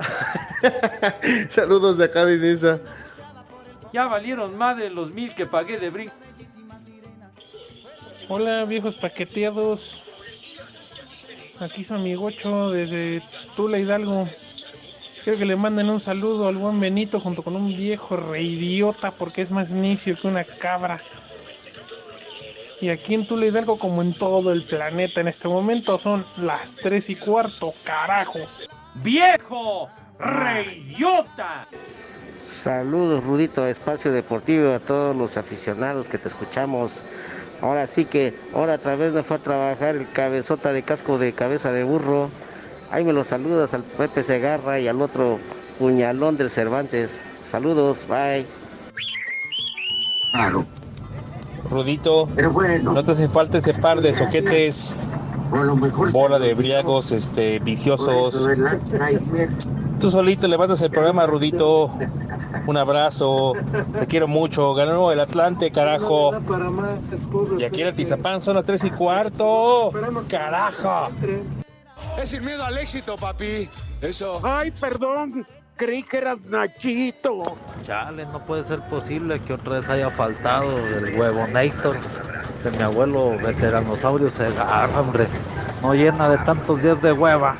Saludos 1.54 1.98
de 1.98 2.04
acá 2.06 2.24
de 2.24 2.36
Inesa. 2.36 2.80
Ya 3.92 4.06
valieron 4.06 4.56
más 4.56 4.76
de 4.76 4.88
los 4.90 5.10
mil 5.10 5.34
que 5.34 5.46
pagué 5.46 5.78
de 5.78 5.90
brinco. 5.90 6.14
Hola 8.28 8.64
viejos 8.64 8.96
paqueteados. 8.96 10.04
Aquí 11.60 11.84
su 11.84 11.94
amigocho 11.94 12.70
desde 12.70 13.22
Tula 13.54 13.78
Hidalgo. 13.78 14.28
Quiero 15.22 15.38
que 15.38 15.44
le 15.44 15.56
manden 15.56 15.90
un 15.90 16.00
saludo 16.00 16.48
al 16.48 16.56
buen 16.56 16.80
Benito 16.80 17.20
junto 17.20 17.42
con 17.42 17.54
un 17.54 17.68
viejo 17.68 18.16
reidiota 18.16 19.12
porque 19.12 19.42
es 19.42 19.50
más 19.50 19.74
necio 19.74 20.16
que 20.16 20.26
una 20.26 20.44
cabra. 20.44 21.00
Y 22.80 22.88
aquí 22.88 23.14
en 23.14 23.26
Tula 23.26 23.46
Hidalgo, 23.46 23.78
como 23.78 24.02
en 24.02 24.14
todo 24.14 24.52
el 24.52 24.64
planeta 24.64 25.20
en 25.20 25.28
este 25.28 25.46
momento, 25.46 25.98
son 25.98 26.26
las 26.38 26.74
3 26.76 27.10
y 27.10 27.16
cuarto, 27.16 27.74
carajo. 27.84 28.40
¡Viejo! 28.94 29.88
¡Reidiota! 30.18 31.68
Saludos, 32.52 33.24
Rudito, 33.24 33.66
Espacio 33.66 34.12
Deportivo, 34.12 34.72
a 34.72 34.78
todos 34.78 35.16
los 35.16 35.36
aficionados 35.36 36.08
que 36.08 36.18
te 36.18 36.28
escuchamos. 36.28 37.02
Ahora 37.60 37.86
sí 37.86 38.04
que, 38.04 38.34
ahora 38.54 38.74
otra 38.74 38.94
vez 38.94 39.12
me 39.12 39.22
fue 39.22 39.36
a 39.36 39.40
trabajar 39.40 39.96
el 39.96 40.10
cabezota 40.12 40.72
de 40.72 40.82
casco 40.82 41.18
de 41.18 41.32
cabeza 41.32 41.72
de 41.72 41.82
burro. 41.82 42.28
Ahí 42.90 43.04
me 43.04 43.12
los 43.12 43.28
saludas 43.28 43.74
al 43.74 43.82
Pepe 43.82 44.22
Segarra 44.22 44.78
y 44.78 44.86
al 44.86 45.00
otro 45.00 45.40
puñalón 45.78 46.36
del 46.36 46.50
Cervantes. 46.50 47.22
Saludos, 47.42 48.06
bye. 48.08 48.46
Claro. 50.32 50.64
Rudito, 51.68 52.28
no 52.82 53.02
te 53.02 53.12
hace 53.12 53.28
falta 53.28 53.58
ese 53.58 53.74
par 53.74 54.02
de 54.02 54.12
soquetes, 54.12 54.94
bola 56.12 56.38
de 56.38 56.54
briagos, 56.54 57.12
este, 57.12 57.58
viciosos. 57.60 58.46
Tú 59.98 60.10
solito 60.10 60.46
levantas 60.48 60.82
el 60.82 60.90
programa, 60.90 61.26
Rudito. 61.26 61.90
Un 62.66 62.76
abrazo, 62.76 63.54
te 63.98 64.06
quiero 64.06 64.28
mucho. 64.28 64.74
Ganó 64.74 65.10
el 65.10 65.20
Atlante, 65.20 65.70
carajo. 65.70 66.32
Y 67.58 67.64
aquí 67.64 67.80
en 67.80 67.88
el 67.88 67.94
Tizapán 67.94 68.40
son 68.40 68.56
las 68.56 68.64
3 68.64 68.84
y 68.84 68.90
cuarto. 68.90 69.90
Carajo. 70.28 71.08
Es 72.20 72.30
sin 72.30 72.44
miedo 72.44 72.64
al 72.64 72.78
éxito, 72.78 73.16
papi. 73.16 73.68
Eso. 74.00 74.40
Ay, 74.42 74.70
perdón. 74.70 75.46
Creí 75.76 76.02
que 76.02 76.18
eras 76.18 76.38
Nachito. 76.46 77.42
Chale, 77.84 78.26
no 78.26 78.44
puede 78.44 78.62
ser 78.62 78.80
posible 78.82 79.40
que 79.40 79.54
otra 79.54 79.74
vez 79.74 79.88
haya 79.88 80.10
faltado 80.10 80.68
el 80.78 81.18
huevo 81.18 81.46
Nator 81.48 81.96
de 82.62 82.70
mi 82.70 82.82
abuelo 82.82 83.36
veteranosaurio 83.38 84.30
se 84.30 84.46
agarra, 84.46 85.00
hombre. 85.00 85.26
No 85.82 85.94
llena 85.94 86.28
de 86.28 86.38
tantos 86.38 86.82
días 86.82 87.02
de 87.02 87.12
hueva. 87.12 87.56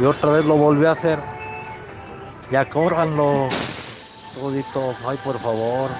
Y 0.00 0.04
otra 0.04 0.32
vez 0.32 0.44
lo 0.44 0.56
volvió 0.56 0.88
a 0.88 0.92
hacer. 0.92 1.18
Ya 2.50 2.68
córranlo. 2.68 3.48
Rudito, 4.40 4.94
ay 5.08 5.16
por 5.24 5.38
favor. 5.38 5.90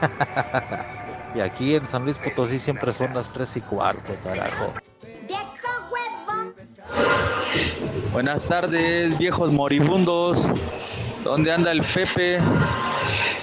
y 1.34 1.40
aquí 1.40 1.74
en 1.74 1.86
San 1.86 2.04
Luis 2.04 2.18
Potosí 2.18 2.58
siempre 2.58 2.92
son 2.92 3.14
las 3.14 3.32
3 3.32 3.56
y 3.56 3.60
cuarto, 3.60 4.14
carajo. 4.24 4.74
Buenas 8.12 8.42
tardes, 8.48 9.16
viejos 9.18 9.52
moribundos. 9.52 10.40
¿Dónde 11.22 11.52
anda 11.52 11.70
el 11.70 11.82
Pepe? 11.82 12.40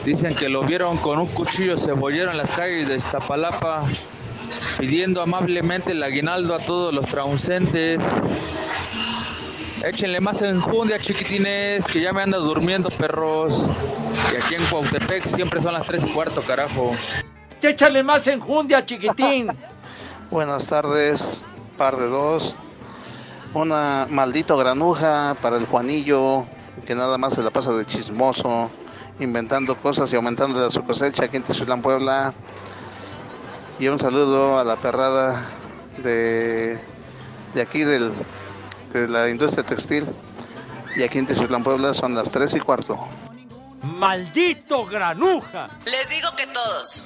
Dicen 0.03 0.35
que 0.35 0.49
lo 0.49 0.63
vieron 0.63 0.97
con 0.97 1.19
un 1.19 1.27
cuchillo 1.27 1.77
cebollero 1.77 2.31
en 2.31 2.37
las 2.37 2.51
calles 2.51 2.87
de 2.87 2.95
Iztapalapa, 2.95 3.85
pidiendo 4.77 5.21
amablemente 5.21 5.91
el 5.91 6.03
aguinaldo 6.03 6.53
a 6.53 6.59
todos 6.59 6.93
los 6.93 7.05
transeúntes. 7.05 7.99
Échenle 9.87 10.19
más 10.19 10.41
enjundia, 10.41 10.99
chiquitines, 10.99 11.85
que 11.85 12.01
ya 12.01 12.11
me 12.11 12.21
anda 12.21 12.37
durmiendo, 12.39 12.89
perros. 12.89 13.65
Y 14.33 14.35
aquí 14.35 14.55
en 14.55 14.65
Cuautepec 14.65 15.25
siempre 15.25 15.61
son 15.61 15.75
las 15.75 15.87
3 15.87 16.03
y 16.03 16.09
cuarto, 16.09 16.41
carajo. 16.41 16.91
Échale 17.61 18.03
más 18.03 18.27
enjundia, 18.27 18.85
chiquitín. 18.85 19.47
Buenas 20.29 20.67
tardes, 20.67 21.41
par 21.77 21.95
de 21.95 22.05
dos. 22.07 22.53
Una 23.53 24.07
maldito 24.09 24.57
granuja 24.57 25.37
para 25.41 25.55
el 25.55 25.65
Juanillo, 25.65 26.45
que 26.85 26.93
nada 26.93 27.17
más 27.17 27.35
se 27.35 27.41
la 27.41 27.49
pasa 27.49 27.71
de 27.71 27.85
chismoso, 27.85 28.69
inventando 29.21 29.73
cosas 29.73 30.11
y 30.11 30.17
aumentando 30.17 30.69
su 30.69 30.83
cosecha 30.83 31.23
aquí 31.23 31.37
en 31.37 31.43
Tizulán, 31.43 31.81
Puebla. 31.81 32.33
Y 33.79 33.87
un 33.87 33.99
saludo 33.99 34.59
a 34.59 34.65
la 34.65 34.75
perrada 34.75 35.45
de, 36.03 36.77
de 37.53 37.61
aquí 37.61 37.85
del, 37.85 38.11
de 38.93 39.07
la 39.07 39.29
industria 39.29 39.65
textil. 39.65 40.05
Y 40.95 41.03
aquí 41.03 41.19
en 41.19 41.27
Tizulán, 41.27 41.63
Puebla 41.63 41.93
son 41.93 42.15
las 42.15 42.31
3 42.31 42.55
y 42.55 42.59
cuarto. 42.59 42.97
¡Maldito 43.83 44.85
granuja! 44.85 45.69
Les 45.85 46.09
digo 46.09 46.29
que 46.35 46.47
todos. 46.47 47.03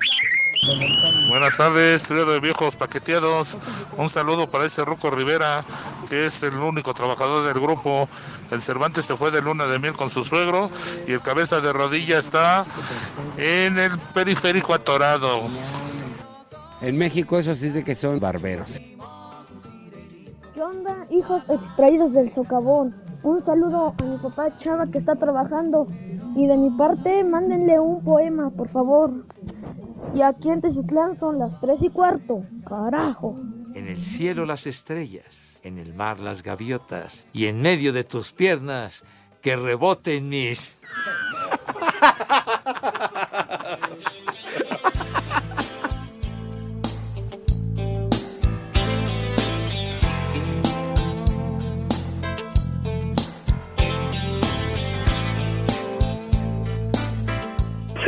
Buenas 1.30 1.58
tardes, 1.58 2.04
trío 2.04 2.26
de 2.26 2.39
viejos 2.39 2.76
paqueteados. 2.76 3.58
Un 3.98 4.10
saludo 4.10 4.50
para 4.50 4.65
ese 4.65 4.86
Ruco 4.86 5.10
Rivera, 5.10 5.65
que 6.08 6.28
es 6.28 6.44
el 6.44 6.56
único 6.56 6.94
trabajador 6.94 7.46
del 7.46 7.62
grupo. 7.62 8.08
El 8.52 8.62
Cervantes 8.62 9.06
se 9.06 9.15
fue 9.17 9.32
de 9.32 9.41
luna 9.41 9.65
de 9.65 9.80
miel 9.80 9.94
con 9.94 10.10
su 10.10 10.24
suegro 10.24 10.70
y 11.08 11.13
el 11.13 11.22
cabeza 11.22 11.62
de 11.62 11.74
rodilla 11.74 12.20
está 12.20 12.65
en 13.38 13.80
el 13.80 13.98
periférico 14.13 14.74
atorado. 14.74 15.41
En 16.82 16.98
México 16.98 17.39
eso 17.39 17.56
sí 17.56 17.70
de 17.70 17.84
que 17.84 17.96
son 17.96 18.20
barberos. 18.20 18.80
¿Qué 20.62 20.65
onda, 20.65 21.08
hijos 21.10 21.41
extraídos 21.50 22.13
del 22.13 22.32
socavón? 22.32 22.95
Un 23.24 23.41
saludo 23.41 23.95
a 23.97 24.04
mi 24.04 24.19
papá 24.19 24.56
Chava 24.60 24.86
que 24.91 25.00
está 25.00 25.15
trabajando. 25.15 25.88
Y 26.36 26.45
de 26.45 26.56
mi 26.56 26.69
parte, 26.78 27.24
mándenle 27.24 27.80
un 27.80 28.04
poema, 28.04 28.52
por 28.52 28.69
favor. 28.69 29.26
Y 30.13 30.21
aquí 30.21 30.52
en 30.52 30.62
Teciutlán 30.62 31.15
son 31.15 31.39
las 31.39 31.60
tres 31.60 31.82
y 31.82 31.89
cuarto. 31.89 32.43
Carajo. 32.69 33.39
En 33.74 33.88
el 33.88 33.97
cielo 33.97 34.45
las 34.45 34.67
estrellas, 34.67 35.58
en 35.63 35.80
el 35.80 35.95
mar 35.95 36.19
las 36.19 36.43
gaviotas, 36.43 37.26
y 37.34 37.47
en 37.47 37.60
medio 37.60 37.91
de 37.91 38.04
tus 38.04 38.32
piernas 38.32 39.04
que 39.41 39.56
reboten 39.56 40.30
mis... 40.30 40.78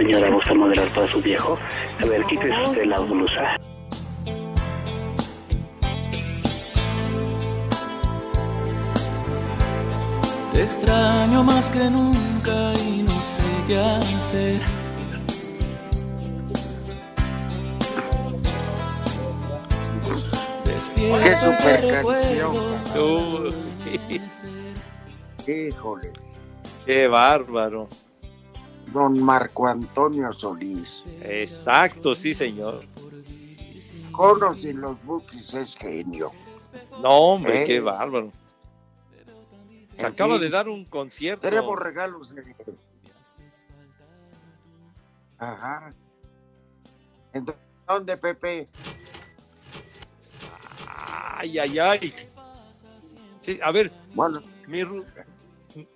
Señora, 0.04 0.30
¿gusta 0.32 0.54
moderar 0.54 0.90
para 0.90 1.08
su 1.08 1.22
viejo? 1.22 1.58
A 2.02 2.06
ver, 2.06 2.26
quítese 2.26 2.62
usted 2.62 2.86
la 2.88 3.00
blusa. 3.00 3.56
Te 10.52 10.62
extraño 10.62 11.46
más 11.46 11.70
que 11.70 11.90
nunca 11.90 12.74
y 12.86 13.04
no 13.04 13.22
sé 13.22 13.44
qué 13.66 13.80
hacer. 13.80 14.60
Despierta 20.66 21.24
Qué 21.24 21.38
super. 21.40 21.82
Híjole. 25.70 26.12
Qué 26.86 27.08
bárbaro. 27.08 27.88
Don 28.92 29.20
Marco 29.24 29.68
Antonio 29.68 30.32
Solís. 30.34 31.04
Exacto, 31.22 32.16
sí, 32.16 32.34
señor. 32.34 32.86
Conos 34.12 34.64
y 34.64 34.74
los 34.74 35.04
Bookies 35.04 35.54
es 35.56 35.76
genio. 35.76 36.32
No, 37.02 37.10
hombre, 37.10 37.62
Eh. 37.62 37.66
qué 37.66 37.80
bárbaro. 37.80 38.32
Se 39.98 40.06
acaba 40.06 40.34
fin, 40.34 40.42
de 40.42 40.50
dar 40.50 40.70
un 40.70 40.86
concierto. 40.86 41.42
Tenemos 41.42 41.78
regalos. 41.80 42.34
de- 42.36 42.56
Ajá. 45.38 45.94
¿En 47.34 47.46
dónde, 47.88 48.18
Pepe? 48.18 48.68
Ay, 50.88 51.60
ay, 51.60 51.80
ay. 51.80 52.14
Sí, 53.42 53.60
a 53.62 53.72
ver, 53.72 53.92
Bueno, 54.14 54.42
mi, 54.68 54.82
Ru- 54.84 55.06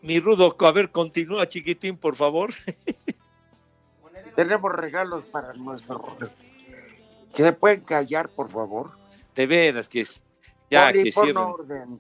mi 0.02 0.20
Rudo, 0.20 0.56
a 0.60 0.72
ver, 0.72 0.92
continúa, 0.92 1.48
chiquitín, 1.48 1.98
por 1.98 2.16
favor. 2.16 2.52
tenemos 4.36 4.72
regalos 4.72 5.24
para 5.26 5.54
nuestro. 5.54 6.18
¿Que 7.36 7.44
se 7.44 7.54
pueden 7.54 7.82
callar, 7.82 8.30
por 8.30 8.52
favor? 8.52 8.92
De 9.36 9.48
veras 9.48 9.90
que 9.90 10.02
es. 10.02 10.22
Ya, 10.70 10.88
Poli, 10.88 11.04
que 11.04 11.12
cierren. 11.12 11.38
orden. 11.38 12.00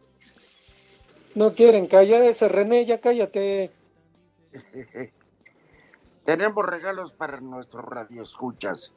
No 1.35 1.53
quieren 1.53 1.85
callar 1.87 2.23
ese 2.23 2.47
René, 2.47 2.85
ya 2.85 2.99
cállate. 2.99 3.71
Tenemos 6.25 6.65
regalos 6.65 7.11
para 7.13 7.39
nuestros 7.39 7.85
radioescuchas. 7.85 8.93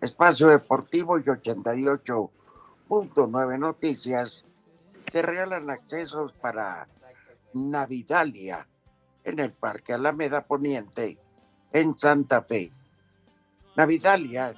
Espacio 0.00 0.46
Deportivo 0.48 1.18
y 1.18 1.24
88.9 1.24 3.58
Noticias 3.58 4.44
te 5.10 5.22
regalan 5.22 5.70
accesos 5.70 6.32
para 6.34 6.86
Navidalia 7.56 8.68
en 9.24 9.38
el 9.38 9.52
Parque 9.52 9.94
Alameda 9.94 10.46
Poniente 10.46 11.18
en 11.72 11.98
Santa 11.98 12.42
Fe. 12.42 12.70
Navidalia 13.76 14.54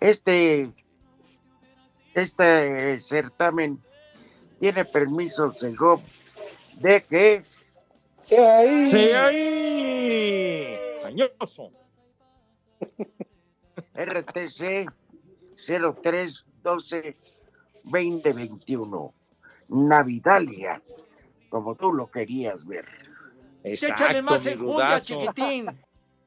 Este, 0.00 0.72
este 2.14 2.98
certamen 3.00 3.82
tiene 4.60 4.84
permisos 4.84 5.58
de 5.60 5.74
GOP 5.74 6.00
de 6.80 7.02
que 7.02 7.42
¡Sí 8.22 8.36
ahí! 8.36 8.86
¡Sí 8.88 9.10
ahí! 9.12 10.78
¡Cañoso! 11.02 11.68
RTC 13.94 14.86
0312 15.56 17.16
2021. 17.84 19.14
Navidalia, 19.68 20.82
como 21.48 21.74
tú 21.74 21.92
lo 21.92 22.10
querías 22.10 22.66
ver. 22.66 22.86
Échale 23.62 24.22
más 24.22 24.46
chiquitín. 25.04 25.66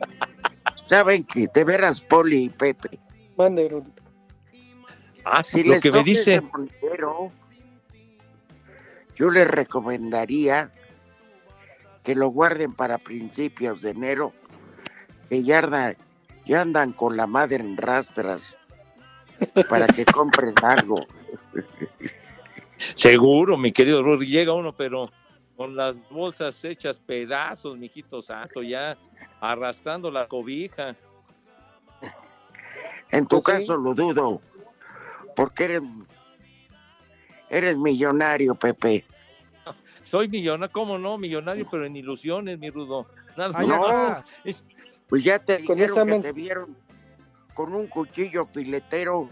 ¿Saben 0.84 1.24
que 1.24 1.46
De 1.52 1.64
veras, 1.64 2.00
Poli 2.00 2.44
y 2.44 2.48
Pepe. 2.48 2.98
Mande, 3.36 3.68
Rudo. 3.68 3.99
Ah, 5.30 5.44
Si 5.44 5.62
lo 5.64 5.76
les 5.76 5.80
que 5.80 5.92
me 5.92 6.02
dice. 6.02 6.40
monedero, 6.40 7.32
yo 9.16 9.30
les 9.30 9.46
recomendaría 9.48 10.72
que 12.02 12.14
lo 12.14 12.28
guarden 12.28 12.74
para 12.74 12.98
principios 12.98 13.82
de 13.82 13.90
enero, 13.90 14.34
que 15.28 15.42
ya 15.44 15.58
andan, 15.60 15.96
ya 16.46 16.62
andan 16.62 16.92
con 16.92 17.16
la 17.16 17.26
madre 17.26 17.56
en 17.56 17.76
rastras 17.76 18.56
para 19.68 19.88
que 19.88 20.06
compren 20.10 20.54
algo. 20.62 21.08
Seguro, 22.94 23.56
mi 23.56 23.72
querido 23.72 24.02
Rudo, 24.02 24.22
llega 24.22 24.52
uno, 24.52 24.74
pero 24.74 25.10
con 25.56 25.76
las 25.76 25.96
bolsas 26.08 26.62
hechas 26.64 27.00
pedazos, 27.00 27.76
mijito 27.76 28.22
santo, 28.22 28.62
ya 28.62 28.98
arrastrando 29.40 30.10
la 30.10 30.26
cobija. 30.26 30.96
En 33.10 33.26
tu 33.26 33.40
Pues 33.40 33.44
sí. 33.44 33.52
caso 33.52 33.76
lo 33.76 33.94
dudo, 33.94 34.42
porque 35.40 35.64
eres, 35.64 35.80
eres 37.48 37.78
millonario, 37.78 38.54
Pepe. 38.54 39.06
Soy 40.04 40.28
millonario, 40.28 40.70
¿cómo 40.70 40.98
no? 40.98 41.16
Millonario, 41.16 41.66
pero 41.70 41.86
en 41.86 41.96
ilusiones, 41.96 42.58
mi 42.58 42.68
Rudo. 42.68 43.06
Nada 43.38 43.50
Ay, 43.54 43.66
más. 43.66 43.80
no. 43.80 44.16
Es- 44.44 44.62
Pues 45.08 45.24
ya 45.24 45.38
te 45.38 45.64
Con 45.64 45.78
dijeron 45.78 46.08
esa 46.10 46.16
que 46.16 46.20
te 46.20 46.32
vieron 46.34 46.76
con 47.54 47.74
un 47.74 47.86
cuchillo 47.86 48.44
filetero 48.52 49.30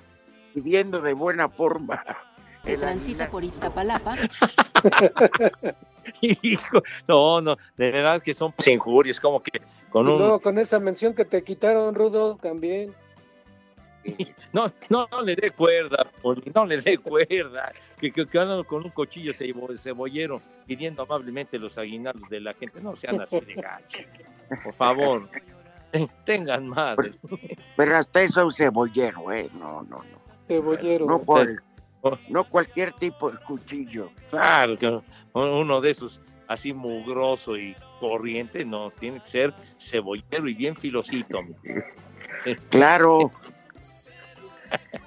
pidiendo 0.54 1.02
de 1.02 1.12
buena 1.12 1.50
forma. 1.50 2.02
que 2.64 2.78
transita 2.78 3.28
por 3.28 3.44
Iztapalapa, 3.44 4.16
Hijo, 6.22 6.82
no, 7.06 7.42
no, 7.42 7.56
de 7.76 7.90
verdad 7.90 8.22
que 8.22 8.32
son 8.32 8.54
injurias, 8.66 9.20
como 9.20 9.42
que 9.42 9.61
con 9.90 10.09
Y 10.09 10.12
un... 10.12 10.18
luego 10.18 10.40
con 10.40 10.56
esa 10.59 10.78
mención 10.78 11.14
que 11.14 11.26
te 11.26 11.44
quitaron, 11.44 11.94
Rudo, 11.94 12.36
también. 12.36 12.94
No, 14.52 14.70
no, 14.88 15.06
no 15.11 15.22
le 15.22 15.36
dé 15.36 15.50
cuerda, 15.50 16.06
Poli, 16.22 16.50
no 16.54 16.64
le 16.64 16.78
dé 16.78 16.96
cuerda. 16.98 17.72
Que, 18.00 18.11
que, 18.12 18.26
que 18.26 18.38
andan 18.38 18.64
con 18.64 18.82
un 18.84 18.90
cuchillo 18.90 19.32
cebo- 19.32 19.76
cebollero 19.78 20.40
pidiendo 20.66 21.02
amablemente 21.02 21.59
los 21.59 21.76
aguinaldos 21.78 22.28
de 22.30 22.40
la 22.40 22.54
gente. 22.54 22.80
No 22.80 22.96
sean 22.96 23.20
así 23.20 23.40
de 23.40 23.54
gacho. 23.54 23.98
Por 24.64 24.72
favor, 24.74 25.28
ten- 25.92 26.09
tengan 26.24 26.66
madre. 26.68 27.12
Pero 27.76 27.96
hasta 27.96 28.22
eso 28.22 28.44
un 28.46 28.52
cebollero, 28.52 29.30
¿eh? 29.32 29.48
No, 29.54 29.82
no, 29.82 29.98
no. 29.98 30.18
Cebollero. 30.46 31.06
No, 31.06 31.18
por- 31.20 31.62
no 32.28 32.44
cualquier 32.44 32.92
tipo 32.92 33.30
de 33.30 33.38
cuchillo. 33.38 34.11
Claro 34.30 34.78
que 34.78 35.00
uno 35.34 35.80
de 35.80 35.90
esos 35.90 36.20
así 36.46 36.72
mugroso 36.72 37.56
y 37.56 37.76
corriente, 38.00 38.64
no, 38.64 38.90
tiene 38.92 39.20
que 39.20 39.28
ser 39.28 39.54
cebollero 39.78 40.48
y 40.48 40.54
bien 40.54 40.74
filosito. 40.76 41.40
Claro. 42.70 43.32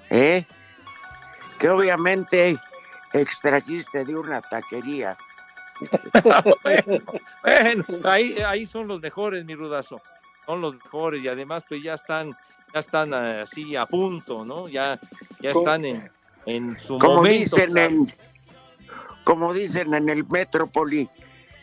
¿Eh? 0.09 0.45
Que 1.59 1.70
obviamente 1.70 2.57
extrajiste 3.14 4.05
de 4.05 4.16
una 4.16 4.41
taquería. 4.41 5.18
bueno, 6.64 7.03
bueno, 7.43 7.84
ahí, 8.05 8.38
ahí 8.45 8.66
son 8.66 8.88
los 8.88 9.01
mejores, 9.01 9.45
mi 9.45 9.55
rudazo. 9.55 10.01
Son 10.45 10.62
los 10.62 10.74
mejores 10.76 11.24
y 11.24 11.28
además 11.28 11.64
pues 11.68 11.84
ya 11.84 11.93
están, 11.93 12.32
ya 12.74 12.80
están 12.80 13.14
eh, 13.14 13.41
así 13.41 13.76
a 13.76 13.86
punto, 13.86 14.43
¿no? 14.45 14.68
Ya, 14.68 14.97
ya 15.39 15.51
están 15.51 15.86
en, 15.86 16.12
en 16.45 16.78
su 16.82 16.97
Como 16.97 17.18
momento. 17.18 17.39
dicen 17.39 17.72
claro. 17.72 17.89
en 17.91 18.14
como 19.24 19.53
dicen 19.53 19.93
en 19.93 20.09
el 20.09 20.26
Metrópoli, 20.28 21.07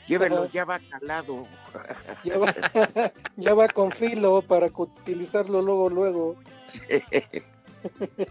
llévelo 0.06 0.42
Ajá. 0.44 0.50
ya 0.52 0.64
va 0.64 0.78
calado. 0.78 1.46
Ya 2.24 2.38
va, 2.38 2.52
ya 3.36 3.54
va 3.54 3.68
con 3.68 3.92
filo 3.92 4.42
para 4.42 4.66
utilizarlo 4.74 5.62
luego, 5.62 5.90
luego. 5.90 6.36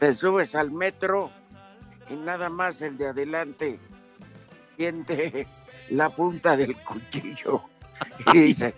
Te 0.00 0.14
subes 0.14 0.54
al 0.54 0.70
metro 0.72 1.30
y 2.10 2.14
nada 2.14 2.48
más 2.48 2.82
el 2.82 2.98
de 2.98 3.08
adelante 3.08 3.78
siente 4.76 5.46
la 5.90 6.10
punta 6.10 6.56
del 6.56 6.76
cuchillo 6.82 7.62
y 8.34 8.38
dice, 8.38 8.74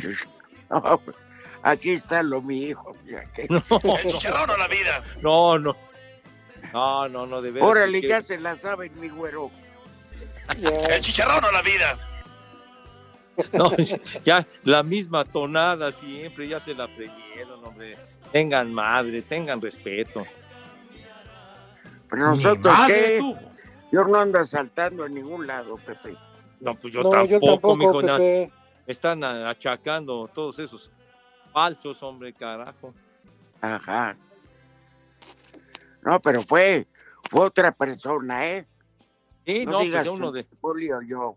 "No, 0.70 1.00
aquí 1.62 1.90
está 1.90 2.22
lo 2.22 2.42
mío. 2.42 2.82
No, 3.48 3.62
El 3.96 4.06
chicharrón 4.06 4.50
o 4.50 4.56
la 4.56 4.68
vida. 4.68 5.04
No, 5.22 5.58
no. 5.58 5.76
No, 6.72 7.08
no, 7.08 7.26
no, 7.26 7.40
de 7.40 7.52
veras. 7.52 7.68
Órale, 7.68 8.00
que- 8.00 8.08
ya 8.08 8.20
se 8.20 8.38
la 8.38 8.56
saben, 8.56 8.98
mi 8.98 9.08
güero. 9.08 9.50
El 10.62 11.00
chicharrón 11.00 11.44
o 11.44 11.52
la 11.52 11.62
vida. 11.62 11.98
No, 13.52 13.70
ya 14.24 14.46
la 14.64 14.82
misma 14.82 15.24
tonada 15.24 15.92
siempre, 15.92 16.48
ya 16.48 16.58
se 16.58 16.74
la 16.74 16.84
aprendieron, 16.84 17.64
hombre. 17.64 17.96
Tengan 18.32 18.72
madre, 18.72 19.22
tengan 19.22 19.60
respeto. 19.60 20.24
Pero 22.10 22.28
nosotros, 22.30 22.74
¿qué? 22.86 23.16
tú. 23.18 23.36
Yo 23.92 24.04
no 24.04 24.18
ando 24.20 24.44
saltando 24.44 25.06
en 25.06 25.14
ningún 25.14 25.46
lado, 25.46 25.76
Pepe. 25.76 26.16
No, 26.60 26.74
pues 26.74 26.92
yo 26.92 27.02
No, 27.02 27.10
tampoco, 27.10 27.30
yo 27.30 27.40
tampoco, 27.40 27.76
mijo, 27.76 27.98
Pepe. 28.00 28.52
Me 28.86 28.92
están 28.92 29.24
achacando 29.24 30.28
todos 30.32 30.58
esos 30.58 30.90
falsos, 31.52 32.02
hombre, 32.02 32.32
carajo. 32.32 32.94
Ajá. 33.60 34.16
No, 36.02 36.20
pero 36.20 36.42
fue, 36.42 36.86
fue 37.30 37.46
otra 37.46 37.72
persona, 37.72 38.46
¿eh? 38.46 38.66
Sí, 39.44 39.64
no, 39.64 39.72
no, 39.72 39.78
pues 39.78 39.86
digas 39.86 40.04
ya 40.04 40.10
uno 40.10 40.32
de, 40.32 40.44
Poli 40.44 40.92
o 40.92 41.02
yo. 41.02 41.36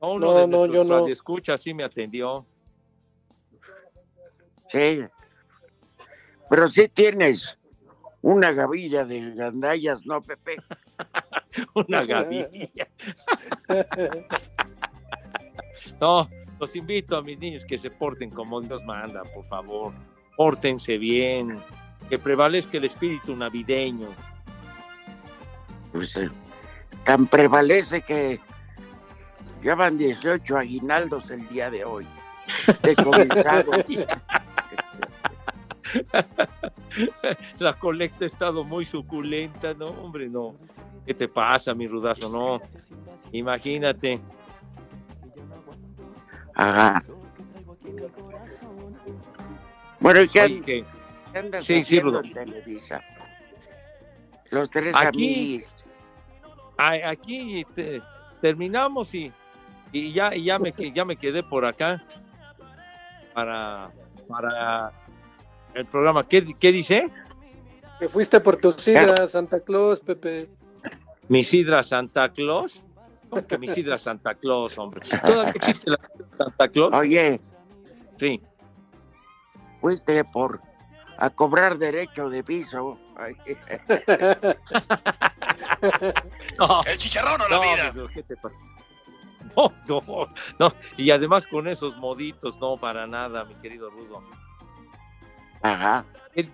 no, 0.00 0.12
uno 0.12 0.26
No, 0.26 0.34
de 0.34 0.46
no, 0.46 0.66
yo 0.66 0.84
no. 0.84 1.00
radioescuchas 1.00 1.60
sí 1.60 1.72
me 1.74 1.84
atendió. 1.84 2.44
Sí. 4.70 5.00
Pero 6.50 6.68
sí 6.68 6.88
tienes 6.88 7.58
una 8.22 8.52
gavilla 8.52 9.04
de 9.04 9.34
gandallas, 9.34 10.06
¿no, 10.06 10.22
Pepe? 10.22 10.56
Una 11.74 12.04
gavilla. 12.04 12.88
No, 16.00 16.28
los 16.58 16.74
invito 16.76 17.16
a 17.16 17.22
mis 17.22 17.38
niños 17.38 17.64
que 17.64 17.78
se 17.78 17.90
porten 17.90 18.30
como 18.30 18.60
Dios 18.60 18.82
manda, 18.84 19.22
por 19.34 19.46
favor. 19.46 19.92
Pórtense 20.36 20.98
bien, 20.98 21.58
que 22.10 22.18
prevalezca 22.18 22.76
el 22.76 22.84
espíritu 22.84 23.34
navideño. 23.34 24.08
Pues 25.92 26.16
eh, 26.16 26.28
tan 27.04 27.26
prevalece 27.26 28.02
que 28.02 28.40
ya 29.62 29.74
van 29.74 29.96
18 29.96 30.58
aguinaldos 30.58 31.30
el 31.30 31.48
día 31.48 31.70
de 31.70 31.84
hoy. 31.84 32.06
Decomisados. 32.82 33.86
La 37.58 37.74
colecta 37.74 38.24
ha 38.24 38.26
estado 38.26 38.64
muy 38.64 38.84
suculenta, 38.84 39.74
no, 39.74 39.86
hombre, 39.88 40.28
no. 40.28 40.54
¿Qué 41.04 41.14
te 41.14 41.28
pasa, 41.28 41.74
mi 41.74 41.86
rudazo? 41.86 42.30
No. 42.30 42.60
Imagínate. 43.32 44.20
Ajá. 46.54 47.02
Bueno, 50.00 50.22
¿y 50.22 50.28
qué, 50.28 50.42
Oye, 50.42 50.60
que- 50.62 50.84
qué 51.32 51.38
andas 51.38 51.64
Sí, 51.64 51.84
sí, 51.84 52.00
Rudo. 52.00 52.22
Televisa? 52.22 53.00
Los 54.50 54.70
tres 54.70 54.94
Aquí- 54.96 55.56
amigos. 55.58 55.84
aquí 57.04 57.64
te- 57.74 58.02
terminamos 58.40 59.14
y, 59.14 59.32
y 59.92 60.12
ya, 60.12 60.34
y 60.34 60.44
ya, 60.44 60.58
me, 60.58 60.72
ya 60.92 61.04
me 61.04 61.16
quedé 61.16 61.42
por 61.42 61.64
acá 61.64 62.02
para, 63.34 63.90
para 64.28 64.92
el 65.76 65.86
programa. 65.86 66.26
¿Qué, 66.26 66.54
qué 66.58 66.72
dice? 66.72 67.10
Que 67.98 68.08
fuiste 68.08 68.40
por 68.40 68.56
tu 68.56 68.72
sidra, 68.72 69.26
Santa 69.26 69.60
Claus, 69.60 70.00
Pepe. 70.00 70.48
¿Mi 71.28 71.42
sidra 71.42 71.82
Santa 71.82 72.30
Claus? 72.30 72.82
¿Cómo 73.28 73.46
que 73.46 73.58
mi 73.58 73.68
sidra 73.68 73.98
Santa 73.98 74.34
Claus, 74.34 74.78
hombre? 74.78 75.06
¿Todavía 75.24 75.50
existe 75.54 75.90
la 75.90 75.98
sidra 75.98 76.26
Santa 76.34 76.68
Claus? 76.68 76.94
Oye, 76.94 77.40
Sí. 78.18 78.40
fuiste 79.80 80.24
por 80.24 80.60
a 81.18 81.30
cobrar 81.30 81.78
derecho 81.78 82.28
de 82.28 82.44
piso. 82.44 82.98
¿El 86.86 86.98
chicharrón 86.98 87.40
o 87.40 87.48
la 87.48 87.60
vida? 87.60 87.94
¿Qué 88.12 88.22
te 88.22 88.36
pasa? 88.36 88.54
No, 89.56 89.72
no, 89.88 90.28
no. 90.58 90.72
Y 90.98 91.10
además 91.10 91.46
con 91.46 91.66
esos 91.66 91.96
moditos, 91.96 92.60
no, 92.60 92.78
para 92.78 93.06
nada, 93.06 93.44
mi 93.44 93.54
querido 93.56 93.88
Rudo. 93.90 94.22
Ajá. 95.66 96.04
¿Qué, 96.34 96.48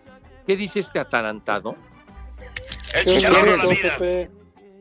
qué 0.46 0.56
dice 0.56 0.80
este 0.80 0.98
atarantado? 0.98 1.76
Qué. 3.04 4.30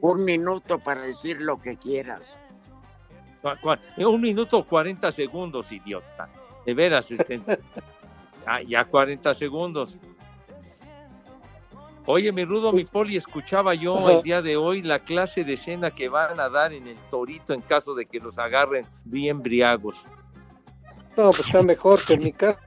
Un 0.01 0.23
minuto 0.23 0.79
para 0.79 1.01
decir 1.01 1.39
lo 1.41 1.61
que 1.61 1.77
quieras. 1.77 2.37
Un 3.97 4.21
minuto 4.21 4.63
40 4.65 5.11
segundos, 5.11 5.71
idiota. 5.71 6.29
De 6.65 6.73
veras, 6.73 7.11
este, 7.11 7.41
ah, 8.45 8.61
ya 8.67 8.85
40 8.85 9.33
segundos. 9.33 9.97
Oye, 12.05 12.31
mi 12.31 12.45
Rudo, 12.45 12.71
mi 12.71 12.83
Poli, 12.83 13.15
escuchaba 13.15 13.75
yo 13.75 14.09
el 14.09 14.23
día 14.23 14.41
de 14.41 14.57
hoy 14.57 14.81
la 14.81 14.99
clase 14.99 15.43
de 15.43 15.53
escena 15.53 15.91
que 15.91 16.09
van 16.09 16.39
a 16.39 16.49
dar 16.49 16.73
en 16.73 16.87
el 16.87 16.97
Torito 17.11 17.53
en 17.53 17.61
caso 17.61 17.93
de 17.93 18.07
que 18.07 18.19
los 18.19 18.39
agarren 18.39 18.87
bien 19.05 19.41
briagos. 19.41 19.95
No, 21.15 21.31
pues 21.31 21.45
está 21.45 21.61
mejor 21.61 22.03
que 22.03 22.15
en 22.15 22.23
mi 22.23 22.31
casa. 22.31 22.59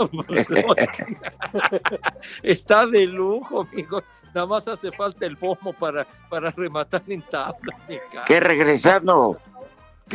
está 2.42 2.86
de 2.86 3.06
lujo, 3.06 3.62
amigo. 3.62 4.02
Nada 4.34 4.46
más 4.46 4.68
hace 4.68 4.92
falta 4.92 5.26
el 5.26 5.36
pomo 5.36 5.72
para, 5.72 6.06
para 6.28 6.50
rematar 6.50 7.02
en 7.08 7.22
tabla. 7.22 7.76
¿Qué 8.26 8.40
regresando? 8.40 9.38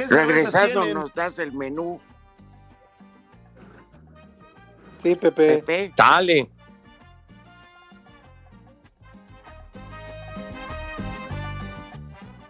regresando 0.09 0.85
nos 0.93 1.13
das 1.13 1.39
el 1.39 1.51
menú. 1.51 1.99
Sí, 5.01 5.15
Pepe. 5.15 5.59
Pepe. 5.59 5.93
Dale. 5.95 6.49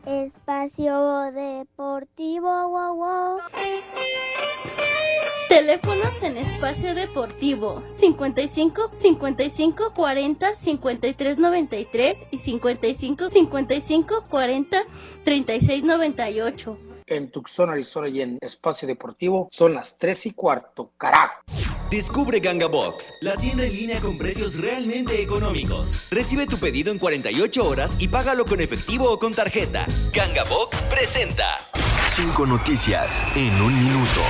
Espacio 0.05 1.31
Deportivo, 1.31 2.69
wow, 2.69 2.95
wow. 2.95 3.39
Teléfonos 5.49 6.21
en 6.21 6.37
Espacio 6.37 6.93
Deportivo 6.93 7.81
55 7.97 8.91
55 8.91 9.93
40 9.95 10.55
53 10.55 11.37
93 11.39 12.17
y 12.29 12.37
55 12.37 13.29
55 13.29 14.25
40 14.29 14.83
36 15.23 15.83
98 15.83 16.84
en 17.07 17.29
Tucson, 17.29 17.69
Arizona 17.69 18.09
y 18.09 18.21
en 18.21 18.37
Espacio 18.41 18.87
Deportivo 18.87 19.49
son 19.51 19.73
las 19.73 19.97
3 19.97 20.27
y 20.27 20.31
cuarto, 20.31 20.91
carajo. 20.97 21.41
Descubre 21.89 22.39
Ganga 22.39 22.67
Box, 22.67 23.13
la 23.21 23.35
tienda 23.35 23.63
en 23.63 23.73
línea 23.73 23.99
con 23.99 24.17
precios 24.17 24.59
realmente 24.59 25.21
económicos. 25.21 26.07
Recibe 26.09 26.47
tu 26.47 26.57
pedido 26.57 26.91
en 26.91 26.99
48 26.99 27.67
horas 27.67 27.95
y 27.99 28.07
págalo 28.07 28.45
con 28.45 28.59
efectivo 28.59 29.11
o 29.11 29.19
con 29.19 29.33
tarjeta. 29.33 29.85
Ganga 30.11 30.43
Box 30.45 30.81
presenta. 30.83 31.57
Cinco 32.09 32.45
noticias 32.45 33.23
en 33.35 33.61
un 33.61 33.77
minuto. 33.77 34.21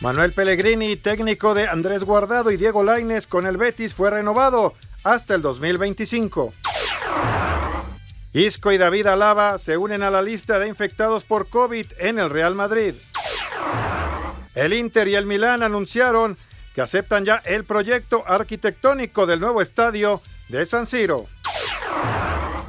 Manuel 0.00 0.32
Pellegrini, 0.32 0.96
técnico 0.96 1.54
de 1.54 1.66
Andrés 1.66 2.04
Guardado 2.04 2.50
y 2.50 2.56
Diego 2.56 2.82
Laines 2.82 3.26
con 3.26 3.46
el 3.46 3.56
Betis, 3.56 3.94
fue 3.94 4.10
renovado 4.10 4.74
hasta 5.04 5.34
el 5.34 5.42
2025. 5.42 6.52
Isco 8.36 8.70
y 8.70 8.76
David 8.76 9.06
Alaba 9.06 9.58
se 9.58 9.78
unen 9.78 10.02
a 10.02 10.10
la 10.10 10.20
lista 10.20 10.58
de 10.58 10.68
infectados 10.68 11.24
por 11.24 11.48
COVID 11.48 11.86
en 11.96 12.18
el 12.18 12.28
Real 12.28 12.54
Madrid. 12.54 12.92
El 14.54 14.74
Inter 14.74 15.08
y 15.08 15.14
el 15.14 15.24
Milán 15.24 15.62
anunciaron 15.62 16.36
que 16.74 16.82
aceptan 16.82 17.24
ya 17.24 17.40
el 17.46 17.64
proyecto 17.64 18.24
arquitectónico 18.26 19.24
del 19.24 19.40
nuevo 19.40 19.62
estadio 19.62 20.20
de 20.50 20.66
San 20.66 20.86
Siro. 20.86 21.24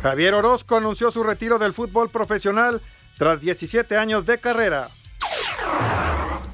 Javier 0.02 0.36
Orozco 0.36 0.78
anunció 0.78 1.12
su 1.12 1.22
retiro 1.22 1.60
del 1.60 1.74
fútbol 1.74 2.10
profesional 2.10 2.80
tras 3.18 3.42
17 3.42 3.98
años 3.98 4.26
de 4.26 4.38
carrera. 4.38 4.88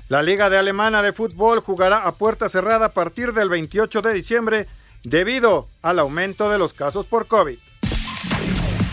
La 0.10 0.24
Liga 0.24 0.50
de 0.50 0.58
Alemana 0.58 1.04
de 1.04 1.14
Fútbol 1.14 1.60
jugará 1.60 2.08
a 2.08 2.14
puerta 2.14 2.50
cerrada 2.50 2.88
a 2.88 2.94
partir 2.94 3.34
del 3.34 3.50
28 3.50 4.02
de 4.02 4.12
diciembre 4.12 4.68
debido 5.04 5.68
al 5.84 6.00
aumento 6.00 6.50
de 6.50 6.58
los 6.58 6.74
casos 6.74 7.06
por 7.06 7.28
COVID. 7.28 7.60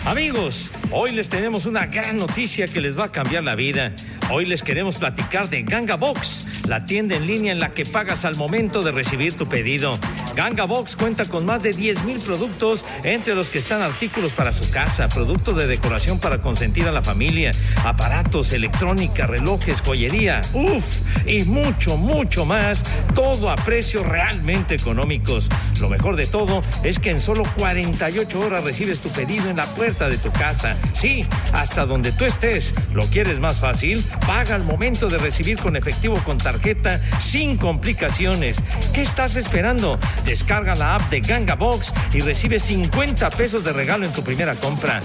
Amigos, 0.06 0.72
hoy 0.90 1.12
les 1.12 1.28
tenemos 1.28 1.66
una 1.66 1.86
gran 1.86 2.16
noticia 2.16 2.68
que 2.68 2.80
les 2.80 2.98
va 2.98 3.04
a 3.04 3.12
cambiar 3.12 3.44
la 3.44 3.54
vida. 3.54 3.92
Hoy 4.32 4.46
les 4.46 4.62
queremos 4.62 4.94
platicar 4.94 5.50
de 5.50 5.62
Ganga 5.62 5.96
Box, 5.96 6.46
la 6.68 6.86
tienda 6.86 7.16
en 7.16 7.26
línea 7.26 7.50
en 7.50 7.58
la 7.58 7.72
que 7.72 7.84
pagas 7.84 8.24
al 8.24 8.36
momento 8.36 8.84
de 8.84 8.92
recibir 8.92 9.34
tu 9.34 9.48
pedido. 9.48 9.98
Ganga 10.36 10.66
Box 10.66 10.94
cuenta 10.94 11.24
con 11.24 11.44
más 11.44 11.64
de 11.64 11.72
10 11.72 12.04
mil 12.04 12.20
productos, 12.20 12.84
entre 13.02 13.34
los 13.34 13.50
que 13.50 13.58
están 13.58 13.82
artículos 13.82 14.32
para 14.32 14.52
su 14.52 14.70
casa, 14.70 15.08
productos 15.08 15.56
de 15.56 15.66
decoración 15.66 16.20
para 16.20 16.40
consentir 16.40 16.86
a 16.86 16.92
la 16.92 17.02
familia, 17.02 17.50
aparatos, 17.84 18.52
electrónica, 18.52 19.26
relojes, 19.26 19.80
joyería, 19.80 20.42
uff, 20.52 21.02
y 21.26 21.42
mucho, 21.42 21.96
mucho 21.96 22.44
más, 22.44 22.84
todo 23.16 23.50
a 23.50 23.56
precios 23.56 24.06
realmente 24.06 24.76
económicos. 24.76 25.48
Lo 25.80 25.88
mejor 25.88 26.14
de 26.14 26.26
todo 26.26 26.62
es 26.84 27.00
que 27.00 27.10
en 27.10 27.18
solo 27.18 27.42
48 27.56 28.38
horas 28.38 28.62
recibes 28.62 29.00
tu 29.00 29.08
pedido 29.08 29.50
en 29.50 29.56
la 29.56 29.66
puerta 29.66 30.08
de 30.08 30.18
tu 30.18 30.30
casa. 30.30 30.76
Sí, 30.92 31.26
hasta 31.52 31.84
donde 31.84 32.12
tú 32.12 32.26
estés. 32.26 32.74
¿Lo 32.94 33.04
quieres 33.06 33.40
más 33.40 33.58
fácil? 33.58 34.04
Paga 34.26 34.54
al 34.54 34.64
momento 34.64 35.08
de 35.08 35.18
recibir 35.18 35.58
con 35.58 35.76
efectivo 35.76 36.20
con 36.24 36.38
tarjeta 36.38 37.00
sin 37.18 37.56
complicaciones. 37.56 38.56
¿Qué 38.92 39.02
estás 39.02 39.36
esperando? 39.36 39.98
Descarga 40.24 40.74
la 40.74 40.96
app 40.96 41.10
de 41.10 41.20
Ganga 41.20 41.54
Box 41.54 41.92
y 42.12 42.20
recibe 42.20 42.58
50 42.58 43.30
pesos 43.30 43.64
de 43.64 43.72
regalo 43.72 44.04
en 44.04 44.12
tu 44.12 44.22
primera 44.22 44.54
compra. 44.54 45.00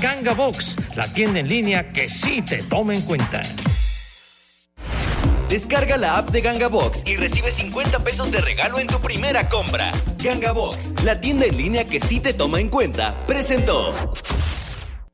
Ganga 0.00 0.34
Box, 0.34 0.76
la 0.94 1.10
tienda 1.12 1.40
en 1.40 1.48
línea 1.48 1.92
que 1.92 2.10
sí 2.10 2.42
te 2.42 2.62
toma 2.62 2.94
en 2.94 3.02
cuenta. 3.02 3.42
Descarga 5.48 5.96
la 5.96 6.18
app 6.18 6.30
de 6.30 6.40
Ganga 6.40 6.66
Box 6.66 7.04
y 7.06 7.16
recibe 7.16 7.52
50 7.52 8.00
pesos 8.00 8.32
de 8.32 8.40
regalo 8.40 8.80
en 8.80 8.88
tu 8.88 8.98
primera 9.00 9.48
compra. 9.48 9.92
Ganga 10.22 10.50
Box, 10.50 10.92
la 11.04 11.20
tienda 11.20 11.46
en 11.46 11.56
línea 11.56 11.86
que 11.86 12.00
sí 12.00 12.18
te 12.18 12.34
toma 12.34 12.58
en 12.58 12.68
cuenta, 12.68 13.14
presentó. 13.28 13.92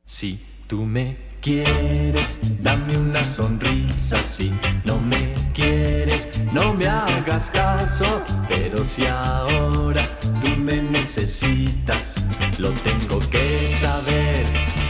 Si 0.07 0.43
tú 0.67 0.85
me 0.85 1.32
quieres, 1.43 2.39
dame 2.63 2.97
una 2.97 3.23
sonrisa. 3.23 4.17
Si 4.23 4.51
no 4.87 4.99
me 4.99 5.35
quieres, 5.53 6.29
no 6.53 6.73
me 6.73 6.87
hagas 6.87 7.51
caso. 7.51 8.23
Pero 8.49 8.87
si 8.87 9.05
ahora 9.07 10.03
tú 10.41 10.57
me 10.57 10.81
necesitas, 10.81 12.15
lo 12.59 12.71
tengo 12.71 13.19
que 13.29 13.77
saber. 13.81 14.47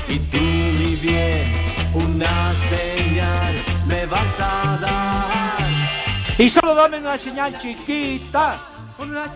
Y 0.09 0.19
tú, 0.31 0.39
mi 0.39 0.95
bien, 0.97 1.51
una 1.95 2.53
señal 2.69 3.55
me 3.87 4.07
vas 4.07 4.39
a 4.39 4.79
dar. 4.81 6.39
Y 6.39 6.49
solo 6.49 6.75
dame 6.75 6.99
una 6.99 7.19
señal 7.19 7.59
chiquita 7.59 8.59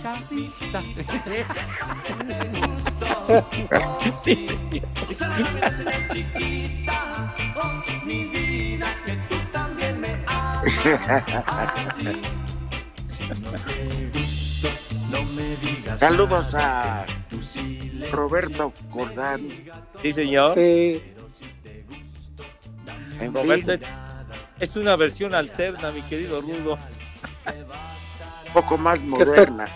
chapita. 0.02 0.82
sí. 4.22 4.46
Saludos 15.96 16.54
a 16.54 17.06
Roberto 18.12 18.72
Cordán. 18.90 19.48
Sí, 20.02 20.12
señor. 20.12 20.54
Sí. 20.54 21.02
Roberto 23.32 23.72
es 24.60 24.76
una 24.76 24.96
versión 24.96 25.34
alterna, 25.34 25.90
mi 25.90 26.02
querido 26.02 26.40
Rudo 26.40 26.78
poco 28.52 28.76
más 28.76 29.00
moderna. 29.02 29.68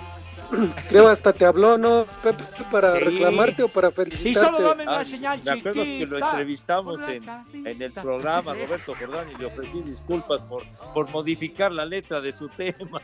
Creo 0.88 1.08
hasta 1.08 1.32
te 1.32 1.44
habló, 1.44 1.78
¿no, 1.78 2.06
Pepe, 2.22 2.44
para 2.70 2.94
reclamarte 2.94 3.62
o 3.62 3.68
para 3.68 3.90
felicitarte? 3.90 4.30
Y 4.30 4.34
solo 4.34 4.68
dame 4.68 4.82
una 4.82 5.04
señal 5.04 5.40
Me 5.44 5.50
acuerdo 5.52 5.82
que 5.84 6.06
lo 6.06 6.18
entrevistamos 6.18 7.00
en, 7.08 7.22
en, 7.66 7.82
el 7.82 7.92
programa, 7.92 8.54
Roberto 8.54 8.94
Jordán, 8.98 9.30
y 9.30 9.40
le 9.40 9.46
ofrecí 9.46 9.82
disculpas 9.82 10.40
por, 10.42 10.64
por 10.92 11.08
modificar 11.10 11.70
la 11.70 11.84
letra 11.84 12.20
de 12.20 12.32
su 12.32 12.48
tema. 12.48 13.00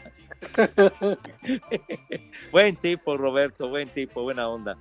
buen 2.53 2.77
tipo, 2.77 3.17
Roberto, 3.17 3.69
buen 3.69 3.89
tipo, 3.89 4.23
buena 4.23 4.49
onda. 4.49 4.77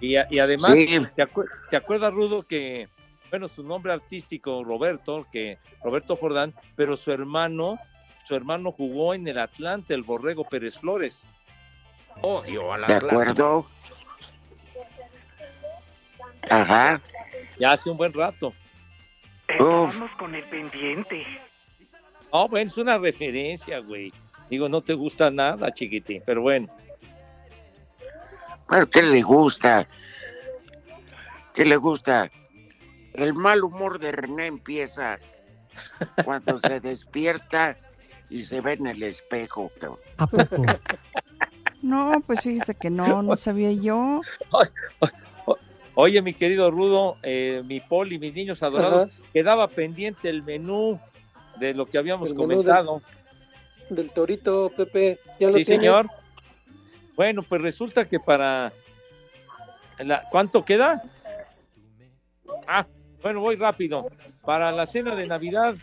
Y, 0.00 0.14
y 0.14 0.38
además, 0.38 0.72
¿te, 0.72 1.28
¿te 1.70 1.76
acuerdas, 1.76 2.12
Rudo, 2.12 2.42
que, 2.42 2.88
bueno, 3.30 3.48
su 3.48 3.62
nombre 3.62 3.92
artístico, 3.92 4.62
Roberto, 4.64 5.26
que 5.32 5.58
Roberto 5.82 6.16
Jordán, 6.16 6.54
pero 6.76 6.96
su 6.96 7.12
hermano 7.12 7.78
su 8.24 8.34
hermano 8.34 8.72
jugó 8.72 9.14
en 9.14 9.26
el 9.26 9.38
Atlante, 9.38 9.94
el 9.94 10.02
Borrego 10.02 10.44
Pérez 10.44 10.78
Flores. 10.78 11.22
Odio 12.20 12.72
a 12.72 12.78
la 12.78 12.86
¿De 12.86 12.94
acuerdo? 12.94 13.66
Ajá. 16.48 17.00
Ya 17.58 17.72
hace 17.72 17.90
un 17.90 17.96
buen 17.96 18.12
rato. 18.12 18.52
Vamos 19.58 20.10
con 20.18 20.34
el 20.34 20.44
pendiente. 20.44 21.26
Oh, 22.30 22.48
bueno, 22.48 22.70
es 22.70 22.78
una 22.78 22.98
referencia, 22.98 23.78
güey. 23.80 24.12
Digo, 24.48 24.68
no 24.68 24.80
te 24.80 24.94
gusta 24.94 25.30
nada, 25.30 25.72
chiquitín, 25.72 26.22
pero 26.24 26.42
bueno. 26.42 26.68
Pero, 28.68 28.88
¿qué 28.88 29.02
le 29.02 29.22
gusta? 29.22 29.86
¿Qué 31.54 31.64
le 31.64 31.76
gusta? 31.76 32.30
El 33.12 33.34
mal 33.34 33.62
humor 33.62 33.98
de 33.98 34.12
René 34.12 34.46
empieza 34.46 35.18
cuando 36.24 36.58
se 36.60 36.80
despierta 36.80 37.76
y 38.32 38.44
se 38.44 38.60
ve 38.60 38.72
en 38.72 38.86
el 38.86 39.02
espejo. 39.02 39.70
¿A 40.18 40.26
poco? 40.26 40.66
No, 41.82 42.22
pues 42.24 42.42
fíjese 42.42 42.76
que 42.76 42.90
no, 42.90 43.22
no 43.24 43.34
sabía 43.36 43.72
yo. 43.72 44.22
Oye, 45.96 46.22
mi 46.22 46.32
querido 46.32 46.70
Rudo, 46.70 47.16
eh, 47.24 47.60
mi 47.66 47.80
Poli, 47.80 48.20
mis 48.20 48.32
niños 48.32 48.62
adorados, 48.62 49.20
quedaba 49.32 49.66
pendiente 49.66 50.28
el 50.28 50.44
menú 50.44 51.00
de 51.58 51.74
lo 51.74 51.86
que 51.86 51.98
habíamos 51.98 52.30
El 52.30 52.36
comentado. 52.36 53.02
Del 53.90 54.12
torito, 54.12 54.70
Pepe. 54.76 55.18
¿Ya 55.40 55.48
lo 55.48 55.54
Sí, 55.58 55.64
tienes? 55.64 55.84
señor. 55.86 56.06
Bueno, 57.16 57.42
pues 57.42 57.60
resulta 57.60 58.08
que 58.08 58.20
para... 58.20 58.72
la- 59.98 60.22
¿Cuánto 60.30 60.64
queda? 60.64 61.02
Ah, 62.68 62.86
bueno, 63.22 63.40
voy 63.40 63.56
rápido. 63.56 64.06
Para 64.44 64.70
la 64.70 64.86
cena 64.86 65.16
de 65.16 65.26
Navidad, 65.26 65.74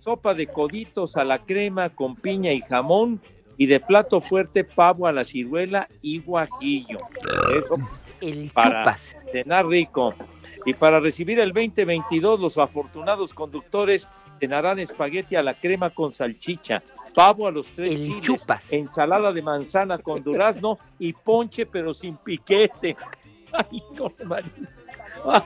sopa 0.00 0.34
de 0.34 0.46
coditos 0.46 1.16
a 1.16 1.24
la 1.24 1.38
crema 1.38 1.90
con 1.90 2.16
piña 2.16 2.52
y 2.52 2.60
jamón 2.62 3.20
y 3.56 3.66
de 3.66 3.78
plato 3.78 4.20
fuerte 4.20 4.64
pavo 4.64 5.06
a 5.06 5.12
la 5.12 5.24
ciruela 5.24 5.88
y 6.00 6.20
guajillo. 6.20 6.98
Eso 7.56 7.76
El 8.20 8.50
para 8.50 8.82
chupas. 8.82 9.16
cenar 9.30 9.66
rico. 9.66 10.14
Y 10.64 10.74
para 10.74 11.00
recibir 11.00 11.38
el 11.38 11.52
2022, 11.52 12.40
los 12.40 12.58
afortunados 12.58 13.34
conductores 13.34 14.08
cenarán 14.40 14.78
espagueti 14.78 15.36
a 15.36 15.42
la 15.42 15.54
crema 15.54 15.90
con 15.90 16.14
salchicha, 16.14 16.82
pavo 17.14 17.46
a 17.46 17.52
los 17.52 17.68
tres 17.70 17.90
chiles, 17.90 18.46
ensalada 18.70 19.32
de 19.32 19.42
manzana 19.42 19.98
con 19.98 20.22
durazno 20.22 20.78
y 20.98 21.12
ponche 21.12 21.66
pero 21.66 21.92
sin 21.92 22.16
piquete. 22.16 22.96
Ay, 23.52 23.82
no, 23.94 24.10
María. 24.24 24.50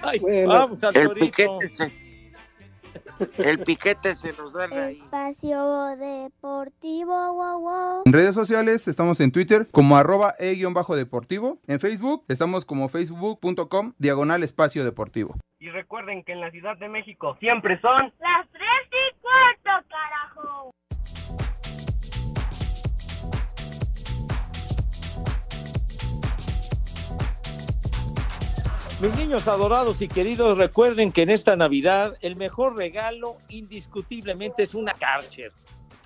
Ay, 0.03 0.21
vamos 0.47 0.85
al 0.85 0.97
el 0.97 1.09
torito. 1.09 1.27
piquete 1.27 1.75
se, 1.75 2.04
el 3.39 3.59
piquete 3.61 4.15
se 4.17 4.33
nos 4.33 4.53
da 4.53 4.67
la 4.67 4.91
Espacio 4.91 5.97
Deportivo, 5.97 7.35
wow, 7.35 7.61
wow. 7.61 8.03
En 8.05 8.13
redes 8.13 8.35
sociales 8.35 8.89
estamos 8.89 9.21
en 9.21 9.33
Twitter 9.33 9.67
como 9.71 9.97
arroba 9.97 10.35
e-deportivo. 10.39 11.59
En 11.67 11.81
Facebook 11.81 12.25
estamos 12.29 12.65
como 12.65 12.89
facebook.com 12.89 13.93
diagonal 13.99 14.43
espacio 14.43 14.85
deportivo. 14.85 15.37
Y 15.59 15.71
recuerden 15.71 16.25
que 16.25 16.33
en 16.33 16.41
la 16.41 16.51
Ciudad 16.51 16.77
de 16.77 16.89
México 16.89 17.37
siempre 17.41 17.81
son 17.81 18.13
Las 18.21 18.49
tres 18.51 18.63
y 18.91 19.21
cuarto, 19.21 19.87
carajo. 19.89 20.74
Mis 29.05 29.17
niños 29.17 29.49
adorados 29.49 30.01
y 30.01 30.09
queridos, 30.09 30.57
recuerden 30.57 31.13
que 31.13 31.21
en 31.21 31.29
esta 31.29 31.57
Navidad 31.57 32.15
el 32.23 32.37
mejor 32.37 32.75
regalo 32.75 33.37
indiscutiblemente 33.51 34.63
es 34.63 34.75
una 34.75 34.95
Karcher. 34.95 35.53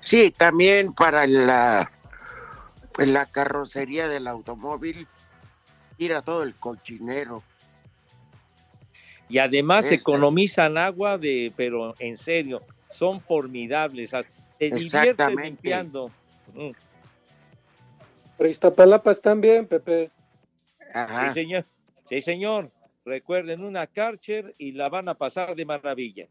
Sí, 0.00 0.32
también 0.32 0.92
para 0.92 1.28
la, 1.28 1.92
la 2.98 3.26
carrocería 3.26 4.08
del 4.08 4.26
automóvil, 4.26 5.06
tira 5.96 6.22
todo 6.22 6.42
el 6.42 6.56
cochinero. 6.56 7.44
Y 9.28 9.38
además 9.38 9.84
Este. 9.84 9.94
economizan 9.94 10.76
agua, 10.76 11.16
de, 11.18 11.52
pero 11.56 11.94
en 12.00 12.18
serio, 12.18 12.60
son 12.90 13.20
formidables. 13.20 14.10
Te 14.10 14.24
diviertes 14.58 14.84
Exactamente. 14.84 15.44
limpiando. 15.44 16.10
Mm, 16.52 16.70
Pero 18.38 18.50
Iztapalapa 18.50 19.14
bien, 19.36 19.66
Pepe. 19.66 20.10
Sí, 21.20 21.32
señor. 21.32 21.64
Sí, 22.08 22.20
señor. 22.20 22.72
Recuerden 23.04 23.64
una 23.64 23.86
Karcher 23.86 24.54
y 24.58 24.72
la 24.72 24.88
van 24.88 25.08
a 25.08 25.14
pasar 25.14 25.56
de 25.56 25.64
maravilla. 25.64 26.28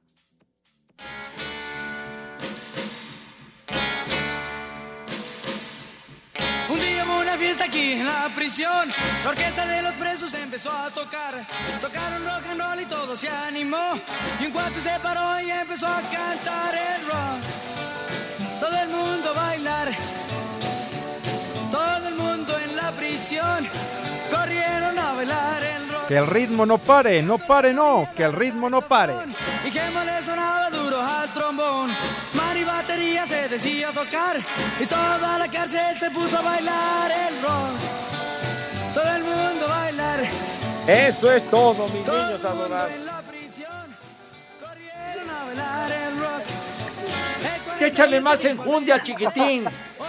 Un 6.69 6.79
día 6.79 7.03
hubo 7.03 7.19
una 7.19 7.37
fiesta 7.37 7.65
aquí 7.65 7.91
en 7.93 8.05
la 8.05 8.29
prisión. 8.33 8.89
La 9.23 9.29
orquesta 9.29 9.67
de 9.67 9.81
los 9.81 9.93
presos 9.95 10.33
empezó 10.35 10.71
a 10.71 10.89
tocar. 10.91 11.35
Tocaron 11.81 12.23
rock 12.23 12.45
and 12.49 12.61
roll 12.61 12.79
y 12.79 12.85
todo 12.85 13.15
se 13.17 13.27
animó. 13.27 13.99
Y 14.39 14.45
un 14.45 14.51
cuate 14.53 14.79
se 14.79 14.97
paró 15.01 15.41
y 15.41 15.51
empezó 15.51 15.87
a 15.87 16.01
cantar 16.03 16.73
el 16.73 17.05
rock. 17.05 18.59
Todo 18.61 18.81
el 18.81 18.89
mundo 18.89 19.29
a 19.31 19.33
bailar. 19.33 19.89
Todo 21.69 22.07
el 22.07 22.15
mundo 22.15 22.57
en 22.59 22.75
la 22.77 22.91
prisión. 22.93 23.67
Corrieron 24.29 24.97
a 24.97 25.13
bailar. 25.13 25.60
Que 26.11 26.17
el 26.17 26.27
ritmo 26.27 26.65
no 26.65 26.77
pare, 26.77 27.23
no 27.23 27.37
pare, 27.37 27.73
no, 27.73 28.05
que 28.13 28.23
el 28.23 28.33
ritmo 28.33 28.69
no 28.69 28.81
pare. 28.81 29.13
Y 29.65 29.71
que 29.71 29.79
le 29.79 30.21
sonaba 30.21 30.69
duro 30.69 31.01
al 31.01 31.31
trombón. 31.31 31.89
Man 32.33 32.57
y 32.57 32.65
batería 32.65 33.25
se 33.25 33.47
decía 33.47 33.93
tocar. 33.93 34.37
Y 34.81 34.85
toda 34.87 35.39
la 35.39 35.47
cárcel 35.47 35.97
se 35.97 36.11
puso 36.11 36.37
a 36.37 36.41
bailar 36.41 37.11
el 37.11 37.41
rock. 37.41 38.93
Todo 38.93 39.15
el 39.15 39.23
mundo 39.23 39.65
a 39.67 39.69
bailar. 39.69 40.19
Eso 40.85 41.31
es 41.31 41.49
todo, 41.49 41.87
mis 41.87 42.05
niños 42.05 42.43
adorados. 42.43 42.91
A 45.29 45.45
bailar 45.45 45.91
el 45.93 46.19
rock. 46.19 46.41
Échale 47.79 48.19
más 48.19 48.43
enjundia, 48.43 49.01
chiquitín. 49.01 49.63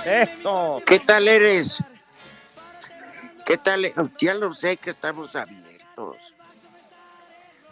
Eso. 0.05 0.83
¿Qué 0.85 0.99
tal 0.99 1.29
eres? 1.29 1.81
¿Qué 3.47 3.57
tal? 3.57 3.93
Ya 4.21 4.35
lo 4.35 4.53
sé 4.53 4.79
que 4.79 4.91
estamos 4.91 5.37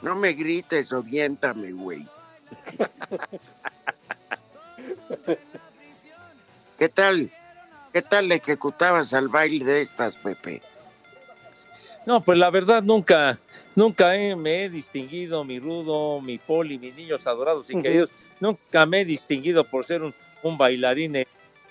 No 0.02 0.14
me 0.14 0.32
grites, 0.32 0.92
oriéntame, 0.92 1.72
güey. 1.72 2.06
¿Qué 6.78 6.88
tal? 6.88 7.30
¿Qué 7.92 8.02
tal 8.02 8.28
le 8.28 8.36
ejecutabas 8.36 9.12
al 9.14 9.28
baile 9.28 9.64
de 9.64 9.82
estas, 9.82 10.14
Pepe? 10.16 10.62
No, 12.06 12.22
pues 12.22 12.38
la 12.38 12.50
verdad 12.50 12.82
nunca, 12.82 13.38
nunca 13.76 14.16
he- 14.16 14.36
me 14.36 14.64
he 14.64 14.70
distinguido, 14.70 15.44
mi 15.44 15.58
rudo, 15.58 16.20
mi 16.20 16.38
poli, 16.38 16.78
mis 16.78 16.94
niños 16.94 17.26
adorados 17.26 17.68
y 17.68 17.74
queridos, 17.82 18.10
nunca 18.40 18.86
me 18.86 19.00
he 19.00 19.04
distinguido 19.04 19.64
por 19.64 19.84
ser 19.86 20.02
un, 20.02 20.14
un 20.42 20.56
bailarín 20.56 21.12
de, 21.12 21.26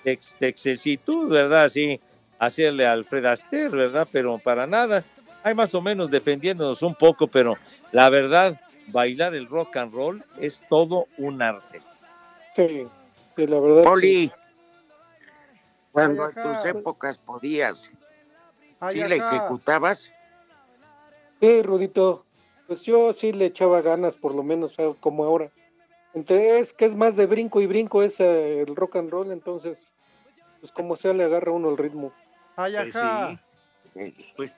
ex- 0.05 0.37
de 0.39 0.47
excesitud, 0.49 1.29
¿verdad? 1.29 1.69
Sí, 1.69 1.99
hacerle 2.37 2.85
al 2.85 3.05
Fred 3.05 3.25
Astaire, 3.25 3.69
¿verdad? 3.75 4.07
Pero 4.11 4.37
para 4.37 4.67
nada, 4.67 5.03
hay 5.43 5.53
más 5.53 5.73
o 5.75 5.81
menos 5.81 6.11
defendiéndonos 6.11 6.81
un 6.81 6.95
poco, 6.95 7.27
pero 7.27 7.57
la 7.91 8.09
verdad, 8.09 8.59
bailar 8.87 9.35
el 9.35 9.47
rock 9.47 9.77
and 9.77 9.93
roll 9.93 10.23
es 10.39 10.61
todo 10.69 11.07
un 11.17 11.41
arte. 11.41 11.81
Sí, 12.53 12.87
sí, 13.35 13.47
la 13.47 13.59
verdad. 13.59 13.83
Poli, 13.83 14.27
sí. 14.27 14.31
cuando 15.91 16.23
Ay, 16.25 16.31
en 16.35 16.41
tus 16.41 16.65
épocas 16.65 17.17
podías, 17.17 17.89
Ay, 18.79 18.95
¿sí 18.95 19.07
le 19.07 19.19
ajá. 19.19 19.35
ejecutabas? 19.35 20.11
Sí, 21.39 21.61
Rudito. 21.61 22.25
Pues 22.67 22.85
yo 22.85 23.13
sí 23.13 23.33
le 23.33 23.45
echaba 23.45 23.81
ganas, 23.81 24.17
por 24.17 24.35
lo 24.35 24.43
menos 24.43 24.77
como 24.99 25.23
ahora. 25.23 25.49
Entre, 26.13 26.59
es 26.59 26.73
que 26.73 26.85
es 26.85 26.95
más 26.95 27.15
de 27.15 27.25
brinco 27.25 27.61
y 27.61 27.65
brinco 27.67 28.03
es 28.03 28.19
eh, 28.19 28.61
el 28.61 28.75
rock 28.75 28.97
and 28.97 29.09
roll, 29.09 29.31
entonces, 29.31 29.87
pues 30.59 30.71
como 30.71 30.95
sea 30.95 31.13
le 31.13 31.23
agarra 31.23 31.51
uno 31.51 31.69
el 31.69 31.77
ritmo. 31.77 32.11
Ay, 32.55 32.75
Pues 32.75 32.95
ajá. 32.95 33.41
Pues, 34.35 34.51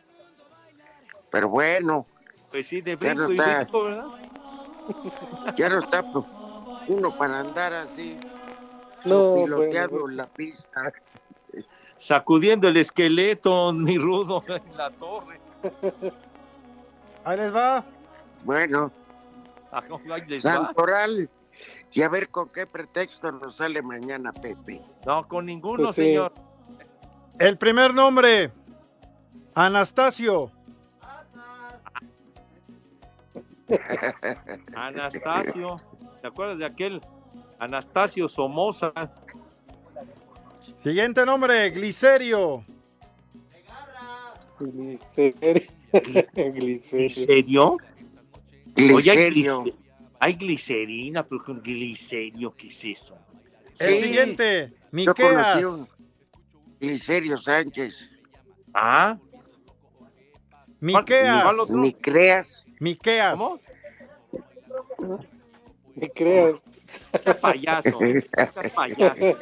Pero 1.32 1.50
bueno, 1.50 2.06
pues 2.52 2.68
sí, 2.68 2.82
de 2.82 2.98
Ya 2.98 3.16
no 3.16 3.28
brinco 3.28 3.34
y 3.34 3.38
está. 3.40 3.60
brinco, 3.64 3.84
¿verdad? 3.86 4.06
ya 5.58 5.70
no 5.70 5.80
está 5.80 6.04
pues, 6.12 6.26
uno 6.88 7.12
para 7.18 7.40
andar 7.40 7.74
así, 7.74 8.18
No, 9.06 9.34
piloteando 9.36 10.00
bueno, 10.02 10.16
la 10.16 10.28
pista. 10.28 10.92
Sacudiendo 11.98 12.68
el 12.68 12.78
esqueleto, 12.78 13.72
mi 13.74 13.98
rudo, 13.98 14.44
en 14.48 14.76
la 14.78 14.90
torre. 14.92 15.40
Ahí 17.24 17.38
les 17.38 17.56
va. 17.56 17.84
Bueno. 18.44 18.92
Santoral, 20.42 21.30
y 21.94 22.02
a 22.02 22.10
ver 22.10 22.30
con 22.30 22.50
qué 22.50 22.66
pretexto 22.68 23.32
nos 23.32 23.56
sale 23.58 23.82
mañana, 23.82 24.34
Pepe. 24.34 24.82
No, 25.06 25.26
con 25.28 25.46
ninguno, 25.46 25.84
Pues 25.84 25.96
sí. 25.96 26.04
señor. 26.08 26.34
El 27.40 27.58
primer 27.58 27.94
nombre, 27.94 28.52
Anastasio. 29.56 30.52
Anastasio. 34.76 35.82
¿Te 36.22 36.28
acuerdas 36.28 36.58
de 36.60 36.66
aquel 36.66 37.02
Anastasio 37.60 38.28
Somoza? 38.28 38.92
Siguiente 40.78 41.26
nombre, 41.26 41.70
Glicerio. 41.72 42.64
Glicerio. 44.60 45.62
Glicerio. 46.54 47.78
Hay, 48.76 48.88
Glicerio. 48.88 49.62
glice- 49.64 49.78
hay 50.20 50.34
glicerina, 50.36 51.24
pero 51.24 51.44
con 51.44 51.62
glicerio, 51.62 52.56
¿qué 52.56 52.68
es 52.68 52.86
eso? 52.86 53.18
El 53.80 53.98
Sí. 53.98 54.04
siguiente, 54.06 54.74
Miqueas. 54.92 55.92
Glicerio 56.80 57.38
Sánchez. 57.38 58.10
Ah, 58.74 59.18
Miqueas. 60.80 61.44
Creas. 62.02 62.66
Miqueas. 62.82 63.38
¿Cómo? 63.38 63.60
Ni 65.96 66.08
creas. 66.08 66.64
Qué 67.24 67.34
payaso, 67.36 68.00
qué 68.00 68.70
payaso. 68.74 69.36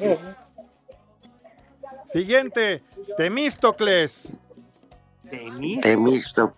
Siguiente, 2.12 2.84
Temístocles. 3.16 4.34
Temisto. 5.82 6.54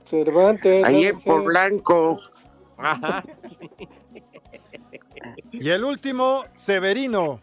Cervantes. 0.00 0.84
Ahí 0.84 1.06
en 1.06 1.16
ser. 1.16 1.32
Polanco. 1.32 2.18
Ajá. 2.76 3.22
Y 5.52 5.70
el 5.70 5.84
último, 5.84 6.42
Severino. 6.56 7.40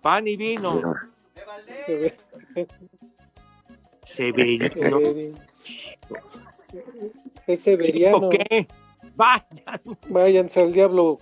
Pan 0.00 0.28
y 0.28 0.36
vino. 0.36 0.94
Severino. 4.04 4.70
Severino. 5.00 5.00
Es 7.46 7.62
severiano. 7.62 8.30
¿Qué? 8.30 8.66
Vayan. 9.14 9.80
Váyanse 10.08 10.60
al 10.60 10.72
diablo. 10.72 11.18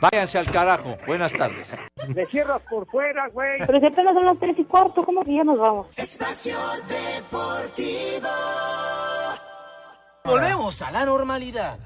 Váyanse 0.00 0.38
al 0.38 0.50
carajo. 0.50 0.96
Buenas 1.06 1.32
tardes. 1.32 1.72
Le 2.08 2.26
cierras 2.26 2.60
por 2.68 2.86
fuera, 2.86 3.28
güey. 3.28 3.60
Pero 3.64 3.78
si 3.78 3.86
apenas 3.86 4.14
son 4.14 4.26
las 4.26 4.38
tres 4.38 4.58
y 4.58 4.64
cuarto, 4.64 5.04
¿cómo 5.04 5.24
que 5.24 5.36
ya 5.36 5.44
nos 5.44 5.58
vamos? 5.58 5.86
Espacio 5.96 6.56
Deportivo. 6.88 8.28
Volvemos 10.24 10.82
a 10.82 10.90
la 10.90 11.04
normalidad. 11.04 11.78